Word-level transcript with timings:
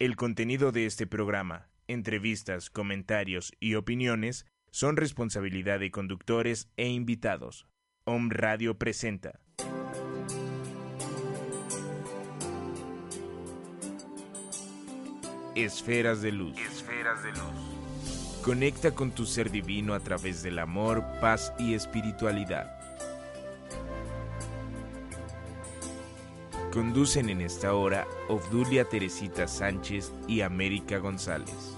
El 0.00 0.16
contenido 0.16 0.72
de 0.72 0.86
este 0.86 1.06
programa, 1.06 1.68
entrevistas, 1.86 2.68
comentarios 2.68 3.52
y 3.60 3.76
opiniones 3.76 4.44
son 4.72 4.96
responsabilidad 4.96 5.78
de 5.78 5.92
conductores 5.92 6.68
e 6.76 6.88
invitados. 6.88 7.68
Om 8.04 8.30
Radio 8.30 8.76
presenta. 8.76 9.38
Esferas 15.54 16.22
de 16.22 16.32
luz. 16.32 16.58
Esferas 16.58 17.22
de 17.22 17.30
luz. 17.30 18.42
Conecta 18.42 18.96
con 18.96 19.12
tu 19.12 19.24
ser 19.24 19.52
divino 19.52 19.94
a 19.94 20.00
través 20.00 20.42
del 20.42 20.58
amor, 20.58 21.04
paz 21.20 21.54
y 21.56 21.74
espiritualidad. 21.74 22.83
Conducen 26.74 27.28
en 27.28 27.40
esta 27.40 27.72
hora 27.72 28.04
Obdulia 28.28 28.84
Teresita 28.84 29.46
Sánchez 29.46 30.12
y 30.26 30.40
América 30.40 30.98
González. 30.98 31.73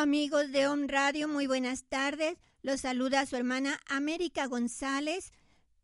Amigos 0.00 0.50
de 0.50 0.66
Home 0.66 0.86
Radio, 0.86 1.28
muy 1.28 1.46
buenas 1.46 1.84
tardes. 1.84 2.38
Los 2.62 2.80
saluda 2.80 3.26
su 3.26 3.36
hermana 3.36 3.78
América 3.86 4.46
González, 4.46 5.30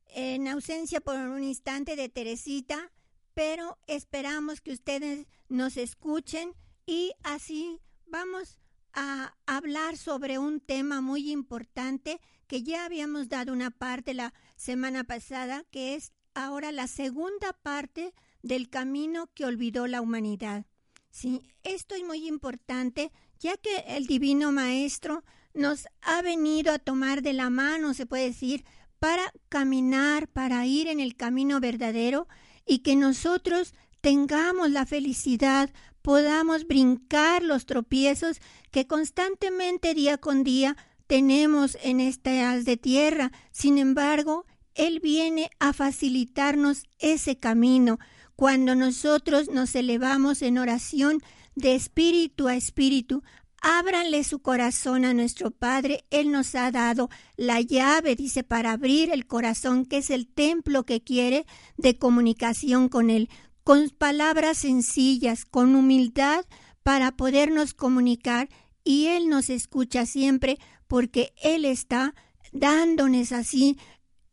en 0.07 0.49
ausencia 0.49 1.03
por 1.03 1.17
un 1.17 1.43
instante 1.43 1.97
de 1.97 2.09
Teresita, 2.09 2.93
pero 3.35 3.77
esperamos 3.87 4.63
que 4.63 4.73
ustedes 4.73 5.27
nos 5.51 5.77
escuchen 5.77 6.55
y 6.87 7.13
así 7.25 7.79
vamos 8.07 8.59
a 8.95 9.35
hablar 9.45 9.99
sobre 9.99 10.39
un 10.39 10.61
tema 10.61 11.03
muy 11.03 11.31
importante 11.31 12.19
que 12.47 12.63
ya 12.63 12.87
habíamos 12.87 13.29
dado 13.29 13.53
una 13.53 13.71
parte 13.71 14.15
la 14.15 14.33
semana 14.57 15.05
pasada, 15.05 15.63
que 15.71 15.95
es 15.95 16.15
ahora 16.33 16.73
la 16.73 16.87
segunda 16.87 17.53
parte 17.53 18.15
del 18.41 18.71
camino 18.71 19.29
que 19.35 19.45
olvidó 19.45 19.87
la 19.87 20.01
humanidad. 20.01 20.65
Sí, 21.11 21.43
esto 21.63 21.95
es 21.95 22.05
muy 22.05 22.27
importante 22.27 23.13
ya 23.41 23.57
que 23.57 23.85
el 23.89 24.07
Divino 24.07 24.53
Maestro 24.53 25.25
nos 25.55 25.87
ha 26.03 26.23
venido 26.23 26.73
a 26.73 26.79
tomar 26.79 27.23
de 27.23 27.33
la 27.33 27.51
mano, 27.51 27.95
se 27.95 28.07
puede 28.07 28.27
decir, 28.27 28.65
para 28.99 29.33
caminar, 29.49 30.29
para 30.29 30.67
ir 30.67 30.89
en 30.89 31.01
el 31.01 31.17
camino 31.17 31.61
verdadero 31.61 32.29
y 32.67 32.79
que 32.79 32.97
nosotros 32.97 33.75
tengamos 34.01 34.71
la 34.71 34.87
felicidad, 34.87 35.71
podamos 36.03 36.67
brincar 36.67 37.43
los 37.43 37.67
tropiezos 37.67 38.41
que 38.71 38.87
constantemente 38.87 39.95
día 39.95 40.19
con 40.19 40.45
día 40.45 40.77
tenemos 41.07 41.77
en 41.83 42.01
esta 42.01 42.59
de 42.61 42.77
tierra. 42.77 43.33
Sin 43.51 43.79
embargo, 43.79 44.47
Él 44.75 45.01
viene 45.01 45.51
a 45.59 45.73
facilitarnos 45.73 46.85
ese 46.99 47.37
camino. 47.37 47.99
Cuando 48.35 48.75
nosotros 48.75 49.49
nos 49.49 49.75
elevamos 49.75 50.43
en 50.43 50.59
oración, 50.59 51.23
de 51.57 51.75
espíritu 51.75 52.47
a 52.47 52.55
espíritu. 52.55 53.25
Ábranle 53.61 54.23
su 54.23 54.39
corazón 54.39 55.05
a 55.05 55.15
nuestro 55.15 55.51
Padre. 55.51 56.05
Él 56.11 56.31
nos 56.31 56.55
ha 56.55 56.71
dado 56.71 57.11
la 57.37 57.61
llave, 57.61 58.15
dice, 58.15 58.45
para 58.45 58.73
abrir 58.73 59.11
el 59.11 59.27
corazón, 59.27 59.85
que 59.85 59.99
es 59.99 60.11
el 60.11 60.29
templo 60.29 60.85
que 60.85 61.03
quiere 61.03 61.47
de 61.77 61.99
comunicación 61.99 62.89
con 62.89 63.11
Él, 63.11 63.29
con 63.65 63.91
palabras 63.91 64.59
sencillas, 64.59 65.45
con 65.45 65.75
humildad, 65.75 66.45
para 66.85 67.17
podernos 67.17 67.75
comunicar. 67.75 68.49
Y 68.85 69.07
Él 69.07 69.29
nos 69.29 69.51
escucha 69.51 70.07
siempre 70.07 70.59
porque 70.87 71.35
Él 71.43 71.65
está 71.65 72.15
dándonos 72.53 73.33
así 73.33 73.77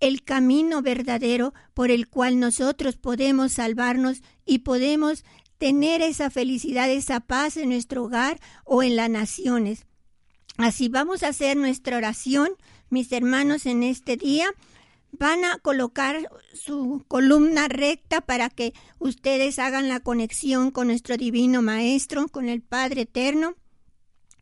el 0.04 0.24
camino 0.24 0.82
verdadero 0.82 1.54
por 1.74 1.90
el 1.90 2.10
cual 2.10 2.38
nosotros 2.38 2.98
podemos 2.98 3.54
salvarnos 3.54 4.22
y 4.46 4.60
podemos 4.60 5.24
tener 5.64 6.02
esa 6.02 6.30
felicidad, 6.30 6.92
esa 6.92 7.22
paz 7.22 7.56
en 7.56 7.70
nuestro 7.70 8.04
hogar 8.04 8.38
o 8.66 8.84
en 8.84 8.98
las 8.98 9.10
naciones. 9.10 9.86
Así 10.58 10.90
vamos 10.90 11.24
a 11.24 11.30
hacer 11.30 11.56
nuestra 11.56 11.96
oración, 11.96 12.50
mis 12.90 13.10
hermanos, 13.14 13.66
en 13.66 13.82
este 13.82 14.18
día. 14.18 14.46
Van 15.14 15.46
a 15.46 15.60
colocar 15.60 16.30
su 16.54 17.06
columna 17.08 17.70
recta 17.70 18.20
para 18.20 18.50
que 18.50 18.74
ustedes 19.00 19.58
hagan 19.58 19.88
la 19.88 20.02
conexión 20.02 20.70
con 20.70 20.88
nuestro 20.88 21.16
Divino 21.16 21.62
Maestro, 21.62 22.28
con 22.28 22.50
el 22.50 22.62
Padre 22.62 23.04
Eterno, 23.04 23.56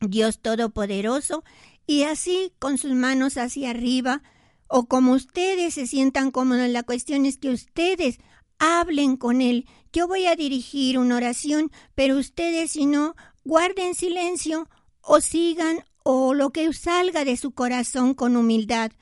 Dios 0.00 0.40
Todopoderoso, 0.40 1.44
y 1.86 2.02
así 2.02 2.52
con 2.58 2.78
sus 2.78 2.94
manos 2.94 3.36
hacia 3.36 3.70
arriba, 3.70 4.24
o 4.66 4.86
como 4.86 5.12
ustedes 5.12 5.74
se 5.74 5.86
sientan 5.86 6.32
cómodos. 6.32 6.68
La 6.70 6.82
cuestión 6.82 7.26
es 7.26 7.36
que 7.36 7.50
ustedes 7.50 8.18
hablen 8.62 9.16
con 9.16 9.42
Él. 9.42 9.66
Yo 9.92 10.06
voy 10.06 10.26
a 10.26 10.36
dirigir 10.36 10.96
una 10.96 11.16
oración, 11.16 11.72
pero 11.96 12.16
ustedes 12.16 12.70
si 12.70 12.86
no, 12.86 13.16
guarden 13.44 13.96
silencio 13.96 14.68
o 15.00 15.20
sigan 15.20 15.84
o 16.04 16.32
lo 16.32 16.50
que 16.50 16.72
salga 16.72 17.24
de 17.24 17.36
su 17.36 17.50
corazón 17.50 18.14
con 18.14 18.36
humildad. 18.36 18.92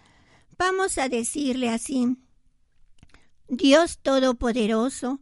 Vamos 0.56 0.96
a 0.96 1.10
decirle 1.10 1.68
así. 1.68 2.16
Dios 3.48 3.98
Todopoderoso, 3.98 5.20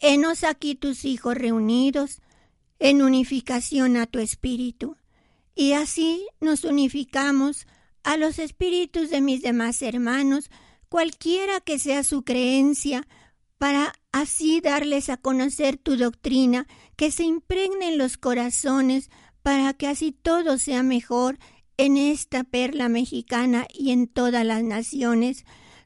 henos 0.00 0.42
aquí 0.42 0.74
tus 0.74 1.04
hijos 1.04 1.36
reunidos 1.36 2.20
en 2.80 3.02
unificación 3.02 3.96
a 3.96 4.06
tu 4.06 4.18
espíritu. 4.18 4.96
Y 5.54 5.72
así 5.72 6.26
nos 6.40 6.64
unificamos 6.64 7.68
a 8.02 8.16
los 8.16 8.40
espíritus 8.40 9.10
de 9.10 9.20
mis 9.20 9.42
demás 9.42 9.80
hermanos, 9.80 10.50
cualquiera 10.88 11.60
que 11.60 11.78
sea 11.78 12.02
su 12.02 12.22
creencia, 12.22 13.06
para 13.58 13.92
así 14.12 14.60
darles 14.60 15.08
a 15.08 15.16
conocer 15.16 15.76
tu 15.76 15.96
doctrina, 15.96 16.66
que 16.96 17.10
se 17.10 17.24
impregne 17.24 17.88
en 17.88 17.98
los 17.98 18.16
corazones, 18.16 19.10
para 19.42 19.72
que 19.74 19.86
así 19.86 20.12
todo 20.12 20.58
sea 20.58 20.82
mejor 20.82 21.38
en 21.76 21.96
esta 21.96 22.44
perla 22.44 22.88
mexicana 22.88 23.66
y 23.72 23.90
en 23.92 24.08
todas 24.08 24.44
las 24.44 24.62
naciones. 24.62 25.44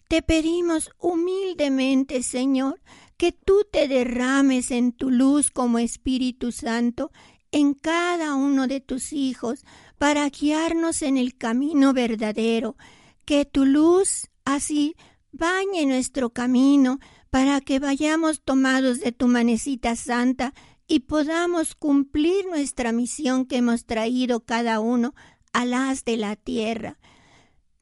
Te 0.08 0.22
pedimos 0.22 0.91
humildemente, 0.98 2.22
Señor, 2.22 2.81
que 3.16 3.32
tú 3.32 3.66
te 3.70 3.87
derrames 3.87 4.70
en 4.70 4.92
tu 4.92 5.10
luz 5.10 5.50
como 5.50 5.78
Espíritu 5.78 6.52
Santo 6.52 7.12
en 7.52 7.75
cada 7.75 8.34
uno 8.34 8.66
de 8.66 8.81
tus 8.81 9.12
hijos, 9.12 9.64
para 9.98 10.28
guiarnos 10.28 11.02
en 11.02 11.16
el 11.16 11.37
camino 11.37 11.92
verdadero, 11.92 12.76
que 13.25 13.44
tu 13.44 13.66
luz 13.66 14.28
así 14.44 14.96
bañe 15.32 15.84
nuestro 15.87 16.31
camino, 16.31 16.99
para 17.31 17.61
que 17.61 17.79
vayamos 17.79 18.43
tomados 18.43 19.00
de 19.00 19.12
tu 19.12 19.29
manecita 19.29 19.97
santa 19.97 20.53
y 20.87 21.00
podamos 21.00 21.75
cumplir 21.75 22.47
nuestra 22.47 22.93
misión 22.93 23.47
que 23.47 23.59
hemos 23.59 23.87
traído 23.87 24.41
cada 24.41 24.81
uno 24.81 25.15
a 25.53 25.65
las 25.65 26.05
de 26.05 26.17
la 26.17 26.37
tierra. 26.37 26.99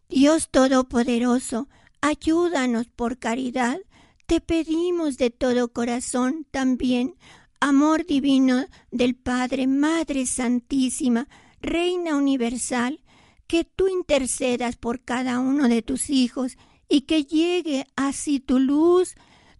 Dios 0.08 0.50
Todopoderoso, 0.50 1.68
ayúdanos 2.00 2.88
por 2.88 3.18
caridad. 3.18 3.78
Te 4.26 4.40
pedimos 4.40 5.16
de 5.16 5.30
todo 5.30 5.72
corazón 5.72 6.46
también 6.50 7.14
amor 7.60 8.06
divino 8.06 8.66
del 8.90 9.16
Padre, 9.16 9.66
Madre 9.66 10.26
Santísima, 10.26 11.28
Reina 11.60 12.16
Universal, 12.16 13.00
que 13.46 13.64
tú 13.64 13.88
intercedas 13.88 14.76
por 14.76 15.00
cada 15.00 15.40
uno 15.40 15.68
de 15.68 15.82
tus 15.82 16.10
hijos 16.10 16.56
y 16.88 17.02
que 17.02 17.24
llegue 17.24 17.86
así 17.96 18.40
tu 18.40 18.58
luz 18.58 19.14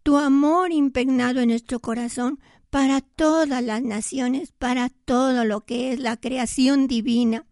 tu 0.09 0.17
amor 0.17 0.73
impregnado 0.73 1.41
en 1.41 1.51
nuestro 1.51 1.81
corazón 1.81 2.41
para 2.71 3.03
todas 3.03 3.63
las 3.63 3.83
naciones, 3.83 4.53
para 4.53 4.89
todo 4.89 5.45
lo 5.45 5.67
que 5.67 5.93
es 5.93 6.01
la 6.01 6.17
creación 6.17 6.89
divina. 6.89 7.45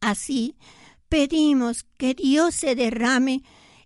Así, 0.00 0.54
pedimos 1.08 1.86
que 1.96 2.14
Dios 2.14 2.54
se 2.54 2.76
derrame 2.76 3.42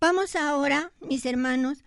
Vamos 0.00 0.36
ahora, 0.36 0.92
mis 1.00 1.26
hermanos, 1.26 1.84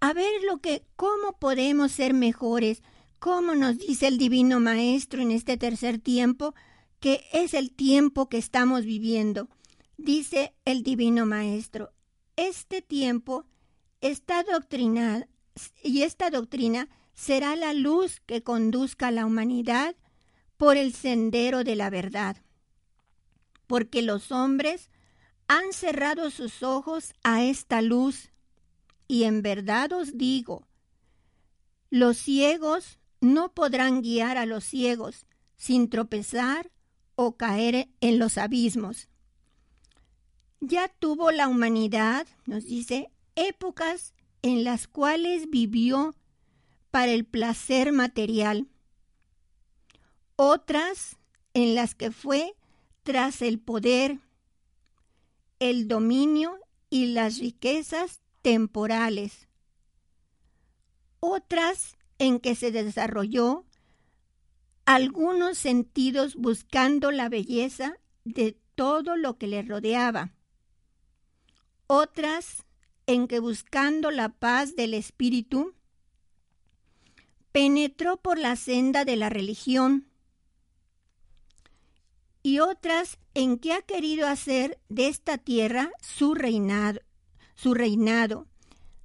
a 0.00 0.12
ver 0.12 0.42
lo 0.44 0.58
que 0.58 0.84
cómo 0.96 1.38
podemos 1.38 1.92
ser 1.92 2.14
mejores, 2.14 2.82
cómo 3.18 3.54
nos 3.54 3.78
dice 3.78 4.06
el 4.06 4.18
divino 4.18 4.60
maestro 4.60 5.22
en 5.22 5.30
este 5.30 5.56
tercer 5.56 5.98
tiempo, 5.98 6.54
que 7.00 7.24
es 7.32 7.54
el 7.54 7.72
tiempo 7.72 8.28
que 8.28 8.38
estamos 8.38 8.84
viviendo. 8.84 9.48
Dice 9.96 10.54
el 10.64 10.82
divino 10.82 11.26
maestro, 11.26 11.92
este 12.36 12.82
tiempo 12.82 13.46
está 14.00 14.42
doctrinado 14.42 15.26
y 15.82 16.02
esta 16.02 16.30
doctrina 16.30 16.88
será 17.14 17.56
la 17.56 17.72
luz 17.72 18.20
que 18.26 18.42
conduzca 18.42 19.08
a 19.08 19.12
la 19.12 19.24
humanidad 19.24 19.96
por 20.56 20.76
el 20.76 20.92
sendero 20.92 21.64
de 21.64 21.76
la 21.76 21.90
verdad. 21.90 22.36
Porque 23.66 24.02
los 24.02 24.32
hombres 24.32 24.90
han 25.48 25.72
cerrado 25.72 26.30
sus 26.30 26.62
ojos 26.62 27.14
a 27.22 27.44
esta 27.44 27.82
luz. 27.82 28.30
Y 29.08 29.24
en 29.24 29.42
verdad 29.42 29.92
os 29.92 30.18
digo, 30.18 30.66
los 31.90 32.16
ciegos 32.16 32.98
no 33.20 33.54
podrán 33.54 34.02
guiar 34.02 34.36
a 34.36 34.46
los 34.46 34.64
ciegos 34.64 35.26
sin 35.56 35.88
tropezar 35.88 36.70
o 37.14 37.36
caer 37.36 37.88
en 38.00 38.18
los 38.18 38.38
abismos. 38.38 39.08
Ya 40.60 40.88
tuvo 40.88 41.30
la 41.30 41.48
humanidad, 41.48 42.26
nos 42.46 42.64
dice, 42.64 43.10
épocas 43.36 44.14
en 44.42 44.64
las 44.64 44.88
cuales 44.88 45.48
vivió 45.50 46.14
para 46.90 47.12
el 47.12 47.24
placer 47.24 47.92
material, 47.92 48.66
otras 50.36 51.16
en 51.54 51.74
las 51.74 51.94
que 51.94 52.10
fue 52.10 52.54
tras 53.02 53.42
el 53.42 53.58
poder, 53.58 54.20
el 55.58 55.88
dominio 55.88 56.58
y 56.90 57.06
las 57.06 57.38
riquezas 57.38 58.20
temporales. 58.42 59.48
Otras 61.20 61.96
en 62.18 62.38
que 62.40 62.54
se 62.54 62.70
desarrolló 62.70 63.64
algunos 64.84 65.58
sentidos 65.58 66.36
buscando 66.36 67.10
la 67.10 67.28
belleza 67.28 67.98
de 68.24 68.58
todo 68.74 69.16
lo 69.16 69.38
que 69.38 69.46
le 69.46 69.62
rodeaba. 69.62 70.32
Otras 71.86 72.64
en 73.06 73.28
que 73.28 73.38
buscando 73.40 74.10
la 74.10 74.28
paz 74.28 74.76
del 74.76 74.94
espíritu, 74.94 75.74
penetró 77.52 78.16
por 78.18 78.38
la 78.38 78.56
senda 78.56 79.04
de 79.04 79.16
la 79.16 79.30
religión 79.30 80.08
y 82.46 82.60
otras 82.60 83.18
en 83.34 83.58
que 83.58 83.72
ha 83.72 83.82
querido 83.82 84.28
hacer 84.28 84.78
de 84.88 85.08
esta 85.08 85.36
tierra 85.36 85.90
su 86.00 86.32
reinado, 86.32 87.00
su 87.56 87.74
reinado, 87.74 88.46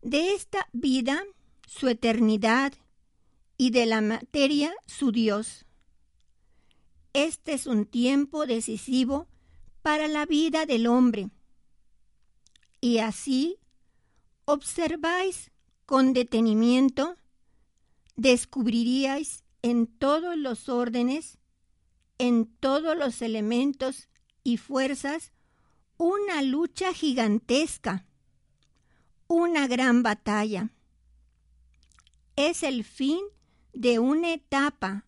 de 0.03 0.35
esta 0.35 0.69
vida 0.73 1.23
su 1.65 1.87
eternidad 1.87 2.71
y 3.57 3.71
de 3.71 3.87
la 3.87 4.01
materia 4.01 4.71
su 4.85 5.11
Dios. 5.11 5.65
Este 7.13 7.53
es 7.53 7.65
un 7.65 7.87
tiempo 7.87 8.45
decisivo 8.45 9.27
para 9.81 10.07
la 10.07 10.27
vida 10.27 10.67
del 10.67 10.85
hombre. 10.85 11.31
Y 12.79 12.99
así 12.99 13.57
observáis 14.45 15.49
con 15.87 16.13
detenimiento, 16.13 17.15
descubriríais 18.15 19.43
en 19.63 19.87
todos 19.87 20.37
los 20.37 20.69
órdenes 20.69 21.39
en 22.21 22.45
todos 22.45 22.95
los 22.95 23.23
elementos 23.23 24.07
y 24.43 24.57
fuerzas 24.57 25.31
una 25.97 26.43
lucha 26.43 26.93
gigantesca, 26.93 28.05
una 29.27 29.67
gran 29.67 30.03
batalla. 30.03 30.69
Es 32.35 32.61
el 32.61 32.83
fin 32.83 33.17
de 33.73 33.97
una 33.97 34.33
etapa 34.33 35.07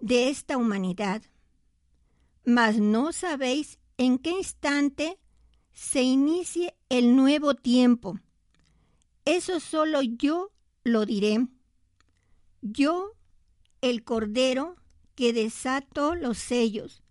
de 0.00 0.28
esta 0.28 0.56
humanidad, 0.56 1.22
mas 2.44 2.78
no 2.78 3.12
sabéis 3.12 3.78
en 3.96 4.18
qué 4.18 4.30
instante 4.30 5.20
se 5.72 6.02
inicie 6.02 6.74
el 6.88 7.14
nuevo 7.14 7.54
tiempo. 7.54 8.18
Eso 9.24 9.60
solo 9.60 10.02
yo 10.02 10.50
lo 10.82 11.06
diré. 11.06 11.46
Yo, 12.60 13.12
el 13.82 14.02
Cordero, 14.02 14.79
que 15.20 15.34
desato 15.34 16.14
los 16.14 16.38
sellos. 16.38 17.02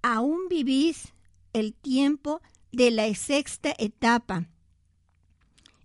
Aún 0.00 0.46
vivís 0.48 1.12
el 1.52 1.74
tiempo 1.74 2.40
de 2.70 2.92
la 2.92 3.12
sexta 3.16 3.74
etapa, 3.78 4.46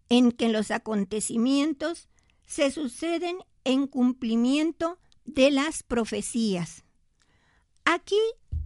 en 0.07 0.31
que 0.31 0.49
los 0.49 0.69
acontecimientos 0.69 2.09
se 2.45 2.69
suceden 2.69 3.37
en 3.63 3.87
cumplimiento 3.87 4.99
de 5.25 5.49
las 5.49 5.81
profecías. 5.81 6.83
Aquí 7.85 8.21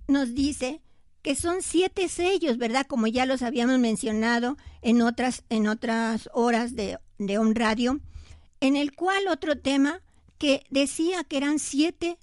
nos 0.10 0.36
dice 0.36 0.81
que 1.21 1.36
son 1.36 1.62
siete 1.62 2.10
sellos, 2.10 2.57
¿verdad? 2.57 2.88
Como 2.88 3.07
ya 3.07 3.25
los 3.25 3.41
habíamos 3.41 3.79
mencionado 3.79 4.57
en 4.81 5.01
otras, 5.01 5.45
en 5.48 5.69
otras 5.69 6.29
horas 6.33 6.75
de, 6.75 7.00
de 7.19 7.53
Radio, 7.53 8.01
en 8.60 8.75
el 8.75 8.93
cual 8.93 9.29
otro 9.29 9.57
tema 9.57 10.01
que 10.38 10.65
decía 10.69 11.24
que 11.24 11.38
eran 11.38 11.57
siete 11.57 12.19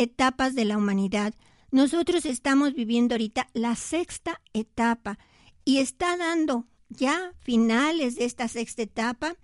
etapas 0.00 0.54
de 0.54 0.64
la 0.64 0.78
humanidad. 0.78 1.34
Nosotros 1.70 2.24
estamos 2.24 2.74
viviendo 2.74 3.14
ahorita 3.14 3.48
la 3.52 3.76
sexta 3.76 4.40
etapa 4.54 5.18
y 5.64 5.78
está 5.78 6.16
dando 6.16 6.66
ya 6.88 7.32
finales 7.40 8.16
de 8.16 8.24
esta 8.24 8.48
sexta 8.48 8.82
etapa 8.82 9.36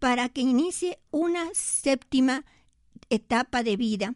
para 0.00 0.28
que 0.28 0.40
inicie 0.40 0.98
una 1.10 1.48
séptima 1.54 2.44
etapa 3.08 3.62
de 3.62 3.76
vida, 3.76 4.14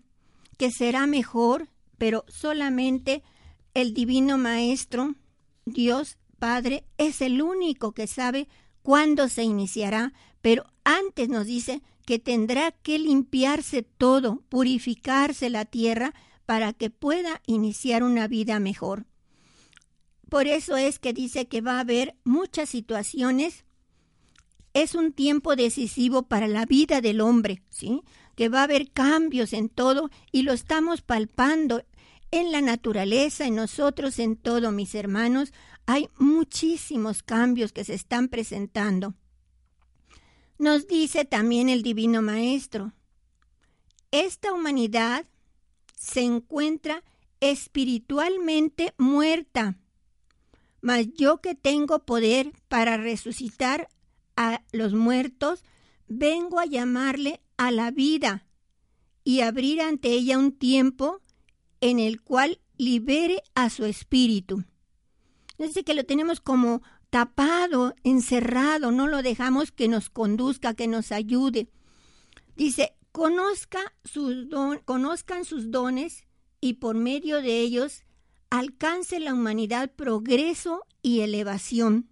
que 0.58 0.70
será 0.70 1.06
mejor, 1.06 1.68
pero 1.96 2.24
solamente 2.28 3.22
el 3.72 3.94
Divino 3.94 4.36
Maestro, 4.36 5.14
Dios 5.64 6.18
Padre, 6.40 6.84
es 6.98 7.22
el 7.22 7.40
único 7.40 7.92
que 7.92 8.06
sabe 8.06 8.48
cuándo 8.82 9.28
se 9.28 9.44
iniciará, 9.44 10.12
pero 10.42 10.66
antes 10.82 11.28
nos 11.28 11.46
dice 11.46 11.82
que 12.04 12.18
tendrá 12.18 12.72
que 12.72 12.98
limpiarse 12.98 13.82
todo, 13.82 14.42
purificarse 14.48 15.50
la 15.50 15.64
tierra 15.64 16.14
para 16.46 16.72
que 16.72 16.90
pueda 16.90 17.42
iniciar 17.46 18.02
una 18.02 18.28
vida 18.28 18.60
mejor. 18.60 19.06
Por 20.28 20.46
eso 20.46 20.76
es 20.76 20.98
que 20.98 21.12
dice 21.12 21.46
que 21.46 21.60
va 21.60 21.76
a 21.76 21.80
haber 21.80 22.16
muchas 22.24 22.68
situaciones 22.68 23.64
es 24.74 24.96
un 24.96 25.12
tiempo 25.12 25.54
decisivo 25.54 26.24
para 26.24 26.48
la 26.48 26.66
vida 26.66 27.00
del 27.00 27.20
hombre, 27.20 27.62
¿sí? 27.70 28.02
Que 28.34 28.48
va 28.48 28.60
a 28.60 28.64
haber 28.64 28.90
cambios 28.90 29.52
en 29.52 29.68
todo 29.68 30.10
y 30.32 30.42
lo 30.42 30.52
estamos 30.52 31.00
palpando 31.00 31.84
en 32.32 32.50
la 32.50 32.60
naturaleza, 32.60 33.46
en 33.46 33.54
nosotros, 33.54 34.18
en 34.18 34.36
todo, 34.36 34.72
mis 34.72 34.96
hermanos. 34.96 35.52
Hay 35.86 36.08
muchísimos 36.18 37.22
cambios 37.22 37.72
que 37.72 37.84
se 37.84 37.94
están 37.94 38.28
presentando. 38.28 39.14
Nos 40.64 40.86
dice 40.86 41.26
también 41.26 41.68
el 41.68 41.82
Divino 41.82 42.22
Maestro, 42.22 42.94
esta 44.10 44.50
humanidad 44.50 45.26
se 45.94 46.22
encuentra 46.22 47.04
espiritualmente 47.40 48.94
muerta, 48.96 49.76
mas 50.80 51.08
yo 51.18 51.42
que 51.42 51.54
tengo 51.54 52.06
poder 52.06 52.50
para 52.68 52.96
resucitar 52.96 53.90
a 54.36 54.62
los 54.72 54.94
muertos, 54.94 55.64
vengo 56.08 56.58
a 56.58 56.64
llamarle 56.64 57.42
a 57.58 57.70
la 57.70 57.90
vida 57.90 58.46
y 59.22 59.42
abrir 59.42 59.82
ante 59.82 60.12
ella 60.12 60.38
un 60.38 60.52
tiempo 60.52 61.20
en 61.82 61.98
el 61.98 62.22
cual 62.22 62.58
libere 62.78 63.42
a 63.54 63.68
su 63.68 63.84
espíritu. 63.84 64.64
Dice 65.58 65.84
que 65.84 65.92
lo 65.92 66.04
tenemos 66.04 66.40
como 66.40 66.80
tapado, 67.14 67.94
encerrado, 68.02 68.90
no 68.90 69.06
lo 69.06 69.22
dejamos 69.22 69.70
que 69.70 69.86
nos 69.86 70.10
conduzca, 70.10 70.74
que 70.74 70.88
nos 70.88 71.12
ayude. 71.12 71.68
Dice, 72.56 72.96
conozca 73.12 73.94
sus 74.04 74.48
conozcan 74.84 75.44
sus 75.44 75.70
dones 75.70 76.24
y 76.60 76.72
por 76.72 76.96
medio 76.96 77.40
de 77.40 77.60
ellos 77.60 78.02
alcance 78.50 79.20
la 79.20 79.32
humanidad 79.32 79.92
progreso 79.92 80.82
y 81.02 81.20
elevación. 81.20 82.10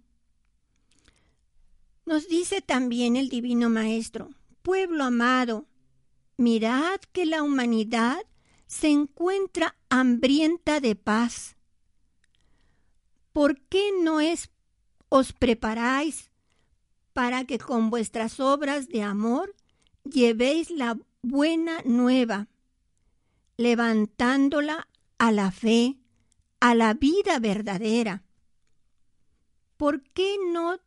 Nos 2.05 2.29
dice 2.29 2.61
también 2.61 3.17
el 3.17 3.27
Divino 3.27 3.69
Maestro, 3.69 4.29
pueblo 4.61 5.03
amado, 5.03 5.67
mirad 6.37 7.01
que 7.11 7.25
la 7.25 7.43
humanidad 7.43 8.21
se 8.67 8.87
encuentra 8.87 9.75
hambrienta 9.89 10.79
de 10.79 10.95
paz. 10.95 11.57
¿Por 13.33 13.59
qué 13.67 13.89
no 14.01 14.21
es 14.21 14.52
os 15.15 15.31
preparáis 15.31 16.31
para 17.13 17.45
que 17.45 17.59
con 17.59 17.91
vuestras 17.91 18.39
obras 18.39 18.87
de 18.87 19.03
amor 19.03 19.53
llevéis 20.03 20.71
la 20.71 20.97
buena 21.21 21.83
nueva, 21.85 22.47
levantándola 23.55 24.87
a 25.19 25.31
la 25.31 25.51
fe, 25.51 25.99
a 26.59 26.73
la 26.73 26.95
vida 26.95 27.37
verdadera. 27.37 28.23
¿Por 29.77 30.01
qué 30.01 30.37
no 30.51 30.79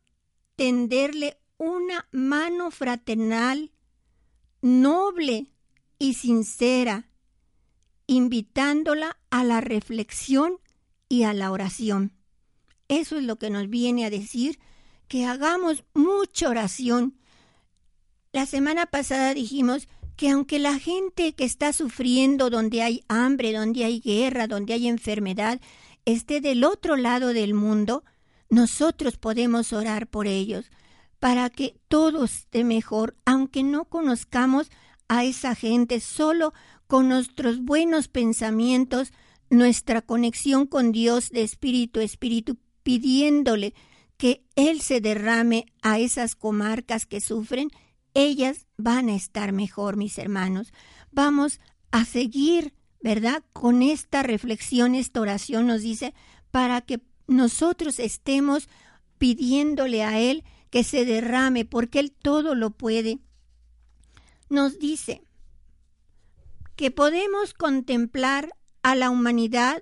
tenderle 0.57 1.37
una 1.57 2.09
mano 2.11 2.69
fraternal, 2.69 3.71
noble 4.61 5.53
y 5.99 6.15
sincera, 6.15 7.09
invitándola 8.07 9.17
a 9.29 9.45
la 9.45 9.61
reflexión 9.61 10.59
y 11.07 11.23
a 11.23 11.33
la 11.33 11.49
oración? 11.49 12.16
Eso 12.87 13.17
es 13.17 13.23
lo 13.23 13.37
que 13.37 13.49
nos 13.49 13.69
viene 13.69 14.05
a 14.05 14.09
decir, 14.09 14.59
que 15.07 15.25
hagamos 15.25 15.83
mucha 15.93 16.49
oración. 16.49 17.17
La 18.31 18.45
semana 18.45 18.85
pasada 18.85 19.33
dijimos 19.33 19.87
que 20.15 20.29
aunque 20.29 20.59
la 20.59 20.79
gente 20.79 21.33
que 21.33 21.43
está 21.43 21.73
sufriendo 21.73 22.49
donde 22.49 22.81
hay 22.81 23.03
hambre, 23.07 23.53
donde 23.53 23.85
hay 23.85 23.99
guerra, 23.99 24.47
donde 24.47 24.73
hay 24.73 24.87
enfermedad, 24.87 25.61
esté 26.05 26.41
del 26.41 26.63
otro 26.63 26.95
lado 26.95 27.33
del 27.33 27.53
mundo, 27.53 28.03
nosotros 28.49 29.17
podemos 29.17 29.73
orar 29.73 30.07
por 30.07 30.25
ellos 30.25 30.71
para 31.19 31.49
que 31.49 31.75
todo 31.87 32.23
esté 32.23 32.63
mejor, 32.63 33.15
aunque 33.25 33.63
no 33.63 33.85
conozcamos 33.85 34.69
a 35.07 35.23
esa 35.23 35.55
gente, 35.55 35.99
solo 35.99 36.53
con 36.87 37.09
nuestros 37.09 37.59
buenos 37.61 38.07
pensamientos, 38.07 39.11
nuestra 39.49 40.01
conexión 40.01 40.65
con 40.67 40.91
Dios 40.91 41.29
de 41.29 41.43
espíritu, 41.43 41.99
espíritu 41.99 42.57
pidiéndole 42.87 43.73
que 44.15 44.45
Él 44.55 44.79
se 44.79 45.01
derrame 45.01 45.65
a 45.81 45.99
esas 45.99 46.35
comarcas 46.35 47.05
que 47.05 47.19
sufren, 47.19 47.69
ellas 48.13 48.65
van 48.77 49.09
a 49.09 49.15
estar 49.15 49.51
mejor, 49.51 49.97
mis 49.97 50.17
hermanos. 50.17 50.71
Vamos 51.11 51.59
a 51.91 52.05
seguir, 52.05 52.73
¿verdad? 53.01 53.43
Con 53.51 53.81
esta 53.81 54.23
reflexión, 54.23 54.95
esta 54.95 55.19
oración 55.19 55.67
nos 55.67 55.81
dice, 55.81 56.13
para 56.49 56.79
que 56.79 57.01
nosotros 57.27 57.99
estemos 57.99 58.69
pidiéndole 59.17 60.05
a 60.05 60.17
Él 60.17 60.45
que 60.69 60.85
se 60.85 61.03
derrame, 61.03 61.65
porque 61.65 61.99
Él 61.99 62.13
todo 62.13 62.55
lo 62.55 62.69
puede. 62.69 63.19
Nos 64.47 64.79
dice 64.79 65.23
que 66.77 66.89
podemos 66.89 67.53
contemplar 67.53 68.53
a 68.81 68.95
la 68.95 69.09
humanidad 69.09 69.81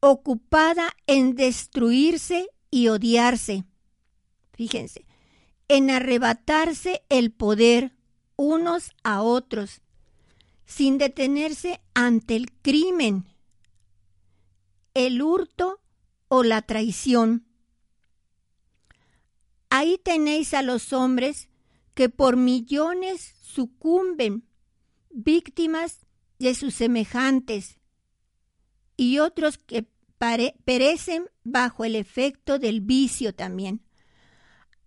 ocupada 0.00 0.94
en 1.06 1.34
destruirse 1.34 2.48
y 2.70 2.88
odiarse. 2.88 3.64
Fíjense, 4.52 5.06
en 5.68 5.90
arrebatarse 5.90 7.02
el 7.08 7.32
poder 7.32 7.96
unos 8.36 8.92
a 9.02 9.22
otros, 9.22 9.82
sin 10.64 10.98
detenerse 10.98 11.80
ante 11.94 12.36
el 12.36 12.52
crimen, 12.62 13.24
el 14.94 15.22
hurto 15.22 15.80
o 16.28 16.42
la 16.42 16.62
traición. 16.62 17.46
Ahí 19.70 19.98
tenéis 19.98 20.54
a 20.54 20.62
los 20.62 20.92
hombres 20.92 21.48
que 21.94 22.08
por 22.08 22.36
millones 22.36 23.34
sucumben, 23.42 24.44
víctimas 25.10 26.06
de 26.38 26.54
sus 26.54 26.74
semejantes, 26.74 27.77
y 28.98 29.20
otros 29.20 29.56
que 29.56 29.86
perecen 30.64 31.30
bajo 31.44 31.84
el 31.84 31.94
efecto 31.94 32.58
del 32.58 32.80
vicio 32.82 33.32
también. 33.32 33.80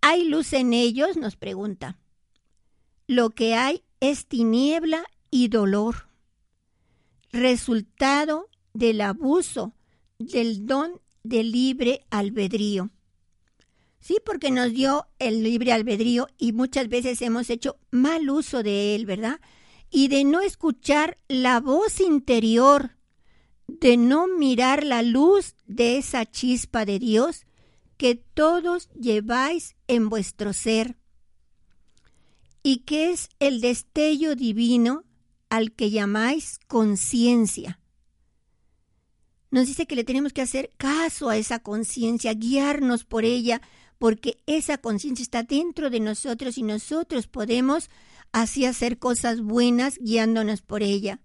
¿Hay 0.02 0.28
luz 0.28 0.52
en 0.52 0.74
ellos? 0.74 1.16
nos 1.16 1.34
pregunta. 1.34 1.98
Lo 3.08 3.30
que 3.30 3.54
hay 3.54 3.82
es 4.00 4.26
tiniebla 4.26 5.02
y 5.30 5.48
dolor, 5.48 6.08
resultado 7.32 8.50
del 8.74 9.00
abuso 9.00 9.74
del 10.18 10.66
don 10.66 11.00
de 11.24 11.42
libre 11.42 12.04
albedrío. 12.10 12.90
Sí, 13.98 14.18
porque 14.26 14.50
nos 14.50 14.72
dio 14.72 15.06
el 15.18 15.42
libre 15.42 15.72
albedrío 15.72 16.26
y 16.36 16.52
muchas 16.52 16.88
veces 16.88 17.22
hemos 17.22 17.48
hecho 17.48 17.78
mal 17.90 18.28
uso 18.28 18.62
de 18.62 18.94
él, 18.94 19.06
¿verdad? 19.06 19.40
Y 19.90 20.08
de 20.08 20.24
no 20.24 20.40
escuchar 20.40 21.18
la 21.28 21.60
voz 21.60 22.00
interior 22.00 22.96
de 23.80 23.96
no 23.96 24.28
mirar 24.28 24.84
la 24.84 25.02
luz 25.02 25.54
de 25.66 25.98
esa 25.98 26.26
chispa 26.26 26.84
de 26.84 26.98
Dios 26.98 27.46
que 27.96 28.14
todos 28.14 28.88
lleváis 28.90 29.76
en 29.86 30.08
vuestro 30.08 30.52
ser 30.52 30.96
y 32.62 32.78
que 32.78 33.10
es 33.10 33.28
el 33.38 33.60
destello 33.60 34.36
divino 34.36 35.04
al 35.48 35.72
que 35.72 35.90
llamáis 35.90 36.58
conciencia. 36.66 37.78
Nos 39.50 39.66
dice 39.66 39.86
que 39.86 39.96
le 39.96 40.04
tenemos 40.04 40.32
que 40.32 40.42
hacer 40.42 40.70
caso 40.78 41.28
a 41.28 41.36
esa 41.36 41.58
conciencia, 41.58 42.32
guiarnos 42.32 43.04
por 43.04 43.24
ella, 43.24 43.60
porque 43.98 44.38
esa 44.46 44.78
conciencia 44.78 45.22
está 45.22 45.42
dentro 45.42 45.90
de 45.90 46.00
nosotros 46.00 46.56
y 46.56 46.62
nosotros 46.62 47.26
podemos 47.26 47.90
así 48.32 48.64
hacer 48.64 48.98
cosas 48.98 49.42
buenas 49.42 49.98
guiándonos 49.98 50.62
por 50.62 50.82
ella. 50.82 51.20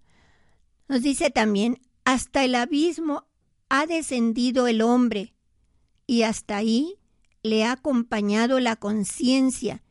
Nos 0.88 1.02
dice 1.02 1.30
también, 1.30 1.80
hasta 2.08 2.42
el 2.42 2.54
abismo 2.54 3.26
ha 3.68 3.84
descendido 3.84 4.66
el 4.66 4.80
hombre 4.80 5.34
y 6.06 6.22
hasta 6.22 6.56
ahí 6.56 6.98
le 7.42 7.64
ha 7.64 7.72
acompañado 7.72 8.60
la 8.60 8.76
conciencia 8.76 9.82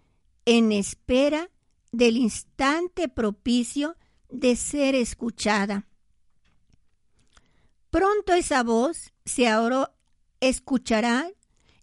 en 0.45 0.71
espera 0.71 1.51
del 1.91 2.17
instante 2.17 3.07
propicio 3.07 3.97
de 4.29 4.55
ser 4.55 4.95
escuchada. 4.95 5.85
Pronto 7.91 8.33
esa 8.33 8.63
voz 8.63 9.13
se 9.23 9.47
ahora 9.47 9.93
escuchará 10.39 11.29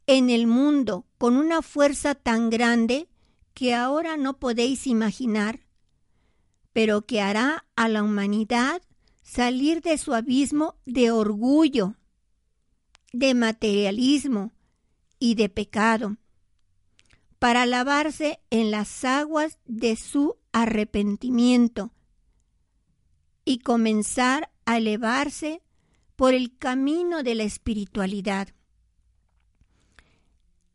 en 0.09 0.31
el 0.31 0.49
mundo 0.49 1.07
con 1.17 1.37
una 1.37 1.63
fuerza 1.63 2.17
tan 2.17 2.51
grande 2.51 3.09
que 3.55 3.73
ahora 3.73 4.17
no 4.17 4.41
podéis 4.41 4.89
imaginar, 4.89 5.61
pero 6.73 7.03
que 7.03 7.21
hará 7.21 7.67
a 7.77 7.89
la 7.89 8.03
humanidad 8.03 8.83
salir 9.25 9.81
de 9.81 9.99
su 9.99 10.15
abismo 10.15 10.77
de 10.85 11.11
orgullo, 11.11 11.97
de 13.13 13.35
materialismo 13.35 14.53
y 15.19 15.35
de 15.35 15.49
pecado, 15.49 16.19
para 17.41 17.67
lavarse 17.67 18.39
en 18.51 18.71
las 18.71 19.05
aguas 19.05 19.59
de 19.65 19.97
su 19.97 20.37
arrepentimiento 20.53 21.91
y 23.45 23.59
comenzar 23.59 24.53
a 24.67 24.79
elevarse 24.79 25.63
por 26.17 26.33
el 26.35 26.57
camino 26.57 27.23
de 27.23 27.35
la 27.35 27.43
espiritualidad. 27.43 28.49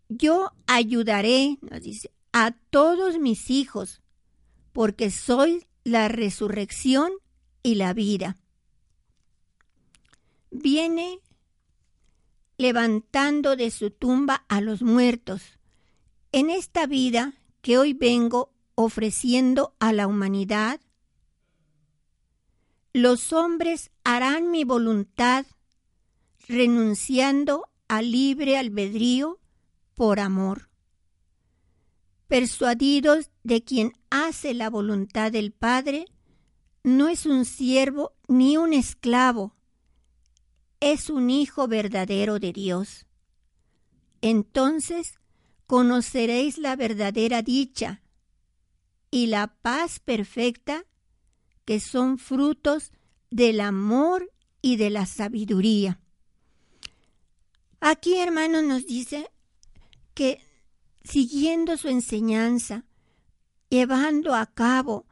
Yo 0.10 0.52
ayudaré, 0.68 1.60
nos 1.62 1.82
dice, 1.82 2.12
a 2.34 2.52
todos 2.52 3.20
mis 3.20 3.50
hijos, 3.50 4.02
porque 4.74 5.12
soy 5.12 5.68
la 5.84 6.08
resurrección 6.08 7.12
y 7.64 7.76
la 7.76 7.94
vida. 7.94 8.38
Viene 10.52 11.20
levantando 12.58 13.56
de 13.56 13.72
su 13.72 13.90
tumba 13.92 14.46
a 14.50 14.60
los 14.62 14.82
muertos. 14.82 15.42
En 16.32 16.50
esta 16.50 16.88
vida 16.88 17.34
que 17.62 17.78
hoy 17.78 17.94
vengo 17.94 18.52
ofreciendo 18.76 19.76
a 19.80 19.94
la 19.94 20.08
humanidad, 20.08 20.82
los 22.94 23.34
hombres 23.34 23.92
harán 24.04 24.52
mi 24.52 24.64
voluntad 24.64 25.46
renunciando 26.48 27.70
al 27.88 28.12
libre 28.12 28.58
albedrío 28.58 29.40
por 29.96 30.20
amor. 30.20 30.70
Persuadidos 32.28 33.30
de 33.44 33.64
quien 33.64 33.94
hace 34.10 34.54
la 34.54 34.70
voluntad 34.70 35.32
del 35.32 35.52
Padre, 35.52 36.06
no 36.84 37.08
es 37.08 37.26
un 37.26 37.46
siervo 37.46 38.14
ni 38.28 38.58
un 38.58 38.74
esclavo, 38.74 39.56
es 40.80 41.10
un 41.10 41.30
hijo 41.30 41.68
verdadero 41.68 42.40
de 42.40 42.54
Dios. 42.54 43.06
Entonces 44.22 45.20
conoceréis 45.68 46.58
la 46.58 46.76
verdadera 46.76 47.42
dicha 47.42 48.02
y 49.12 49.28
la 49.28 49.48
paz 49.48 50.00
perfecta 50.00 50.86
que 51.66 51.80
son 51.80 52.18
frutos 52.18 52.92
del 53.30 53.62
amor 53.62 54.32
y 54.62 54.78
de 54.78 54.90
la 54.90 55.06
sabiduría. 55.06 56.00
Aquí, 57.80 58.18
hermano, 58.18 58.62
nos 58.62 58.86
dice 58.86 59.30
que 60.14 60.42
siguiendo 61.04 61.78
su 61.78 61.88
enseñanza, 61.88 62.86
llevando 63.70 64.36
a 64.36 64.48
cabo 64.48 65.06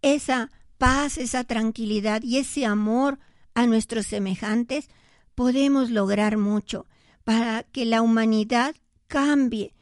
esa 0.00 0.50
paz, 0.78 1.18
esa 1.18 1.44
tranquilidad 1.44 2.22
y 2.22 2.38
ese 2.38 2.64
amor 2.64 3.18
a 3.54 3.66
nuestros 3.66 4.06
semejantes, 4.06 4.88
podemos 5.34 5.90
lograr 5.90 6.38
mucho 6.38 6.86
para 7.24 7.64
que 7.64 7.84
la 7.84 8.02
humanidad 8.02 8.74
cambie. 9.06 9.74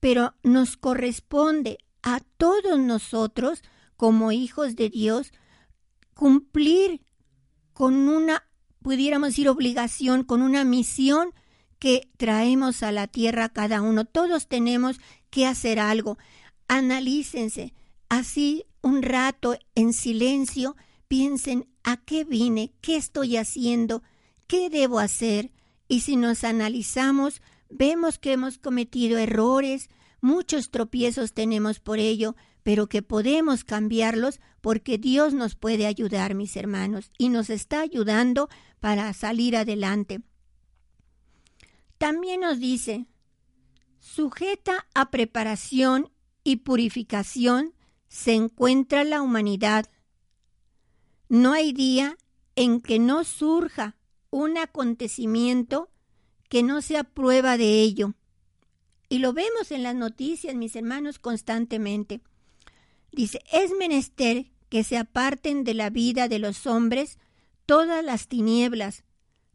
Pero 0.00 0.34
nos 0.42 0.76
corresponde 0.76 1.78
a 2.02 2.20
todos 2.36 2.78
nosotros, 2.78 3.62
como 3.96 4.32
hijos 4.32 4.76
de 4.76 4.90
Dios, 4.90 5.32
cumplir 6.14 7.02
con 7.72 8.08
una, 8.08 8.44
pudiéramos 8.82 9.30
decir, 9.30 9.48
obligación, 9.48 10.24
con 10.24 10.42
una 10.42 10.64
misión 10.64 11.32
que 11.78 12.10
traemos 12.16 12.82
a 12.82 12.92
la 12.92 13.06
tierra 13.06 13.48
cada 13.48 13.82
uno. 13.82 14.04
Todos 14.04 14.48
tenemos 14.48 14.98
que 15.30 15.46
hacer 15.46 15.78
algo. 15.78 16.18
Analícense 16.66 17.72
así 18.08 18.64
un 18.82 19.02
rato 19.02 19.56
en 19.74 19.92
silencio, 19.92 20.76
piensen 21.08 21.68
a 21.82 21.96
qué 21.96 22.24
vine, 22.24 22.72
qué 22.80 22.96
estoy 22.96 23.36
haciendo, 23.36 24.02
qué 24.46 24.70
debo 24.70 24.98
hacer. 24.98 25.52
Y 25.88 26.00
si 26.00 26.16
nos 26.16 26.44
analizamos, 26.44 27.40
vemos 27.70 28.18
que 28.18 28.32
hemos 28.32 28.58
cometido 28.58 29.18
errores, 29.18 29.88
muchos 30.20 30.70
tropiezos 30.70 31.32
tenemos 31.32 31.80
por 31.80 31.98
ello, 31.98 32.36
pero 32.62 32.88
que 32.88 33.02
podemos 33.02 33.64
cambiarlos 33.64 34.40
porque 34.60 34.98
Dios 34.98 35.32
nos 35.32 35.54
puede 35.54 35.86
ayudar, 35.86 36.34
mis 36.34 36.56
hermanos, 36.56 37.10
y 37.16 37.30
nos 37.30 37.48
está 37.48 37.80
ayudando 37.80 38.48
para 38.80 39.12
salir 39.12 39.56
adelante. 39.56 40.20
También 41.96 42.40
nos 42.40 42.60
dice, 42.60 43.06
sujeta 43.98 44.86
a 44.94 45.10
preparación 45.10 46.10
y 46.44 46.56
purificación 46.56 47.74
se 48.08 48.34
encuentra 48.34 49.04
la 49.04 49.22
humanidad. 49.22 49.86
No 51.28 51.52
hay 51.52 51.72
día 51.72 52.16
en 52.56 52.80
que 52.80 52.98
no 52.98 53.24
surja 53.24 53.96
un 54.30 54.58
acontecimiento 54.58 55.90
que 56.48 56.62
no 56.62 56.82
sea 56.82 57.04
prueba 57.04 57.56
de 57.56 57.82
ello. 57.82 58.14
Y 59.08 59.18
lo 59.18 59.32
vemos 59.32 59.70
en 59.70 59.82
las 59.82 59.94
noticias, 59.94 60.54
mis 60.54 60.76
hermanos, 60.76 61.18
constantemente. 61.18 62.20
Dice, 63.12 63.42
es 63.52 63.72
menester 63.78 64.50
que 64.68 64.84
se 64.84 64.98
aparten 64.98 65.64
de 65.64 65.74
la 65.74 65.90
vida 65.90 66.28
de 66.28 66.38
los 66.38 66.66
hombres 66.66 67.18
todas 67.64 68.04
las 68.04 68.28
tinieblas, 68.28 69.04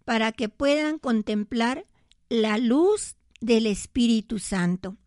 para 0.06 0.32
que 0.32 0.50
puedan 0.50 1.00
contemplar 1.00 1.86
la 2.30 2.58
luz 2.58 3.16
del 3.42 3.66
Espíritu 3.66 4.40
Santo. 4.40 4.98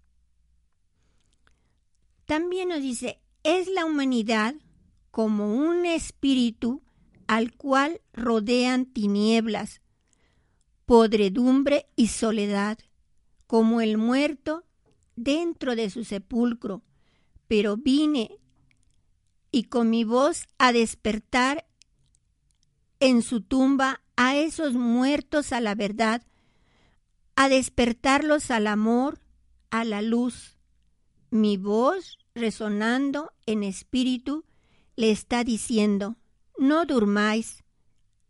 También 2.24 2.68
nos 2.70 2.80
dice, 2.80 3.20
es 3.46 3.68
la 3.68 3.84
humanidad 3.84 4.56
como 5.12 5.54
un 5.54 5.86
espíritu 5.86 6.82
al 7.28 7.54
cual 7.54 8.00
rodean 8.12 8.86
tinieblas, 8.86 9.80
podredumbre 10.84 11.86
y 11.94 12.08
soledad, 12.08 12.78
como 13.46 13.80
el 13.80 13.98
muerto 13.98 14.64
dentro 15.14 15.76
de 15.76 15.90
su 15.90 16.02
sepulcro, 16.02 16.82
pero 17.46 17.76
vine 17.76 18.36
y 19.52 19.64
con 19.64 19.90
mi 19.90 20.02
voz 20.02 20.48
a 20.58 20.72
despertar 20.72 21.68
en 22.98 23.22
su 23.22 23.42
tumba 23.42 24.02
a 24.16 24.36
esos 24.36 24.74
muertos 24.74 25.52
a 25.52 25.60
la 25.60 25.76
verdad, 25.76 26.26
a 27.36 27.48
despertarlos 27.48 28.50
al 28.50 28.66
amor, 28.66 29.20
a 29.70 29.84
la 29.84 30.02
luz. 30.02 30.58
Mi 31.30 31.56
voz, 31.56 32.18
resonando 32.36 33.32
en 33.46 33.64
espíritu, 33.64 34.44
le 34.94 35.10
está 35.10 35.42
diciendo, 35.42 36.16
no 36.58 36.84
durmáis, 36.84 37.64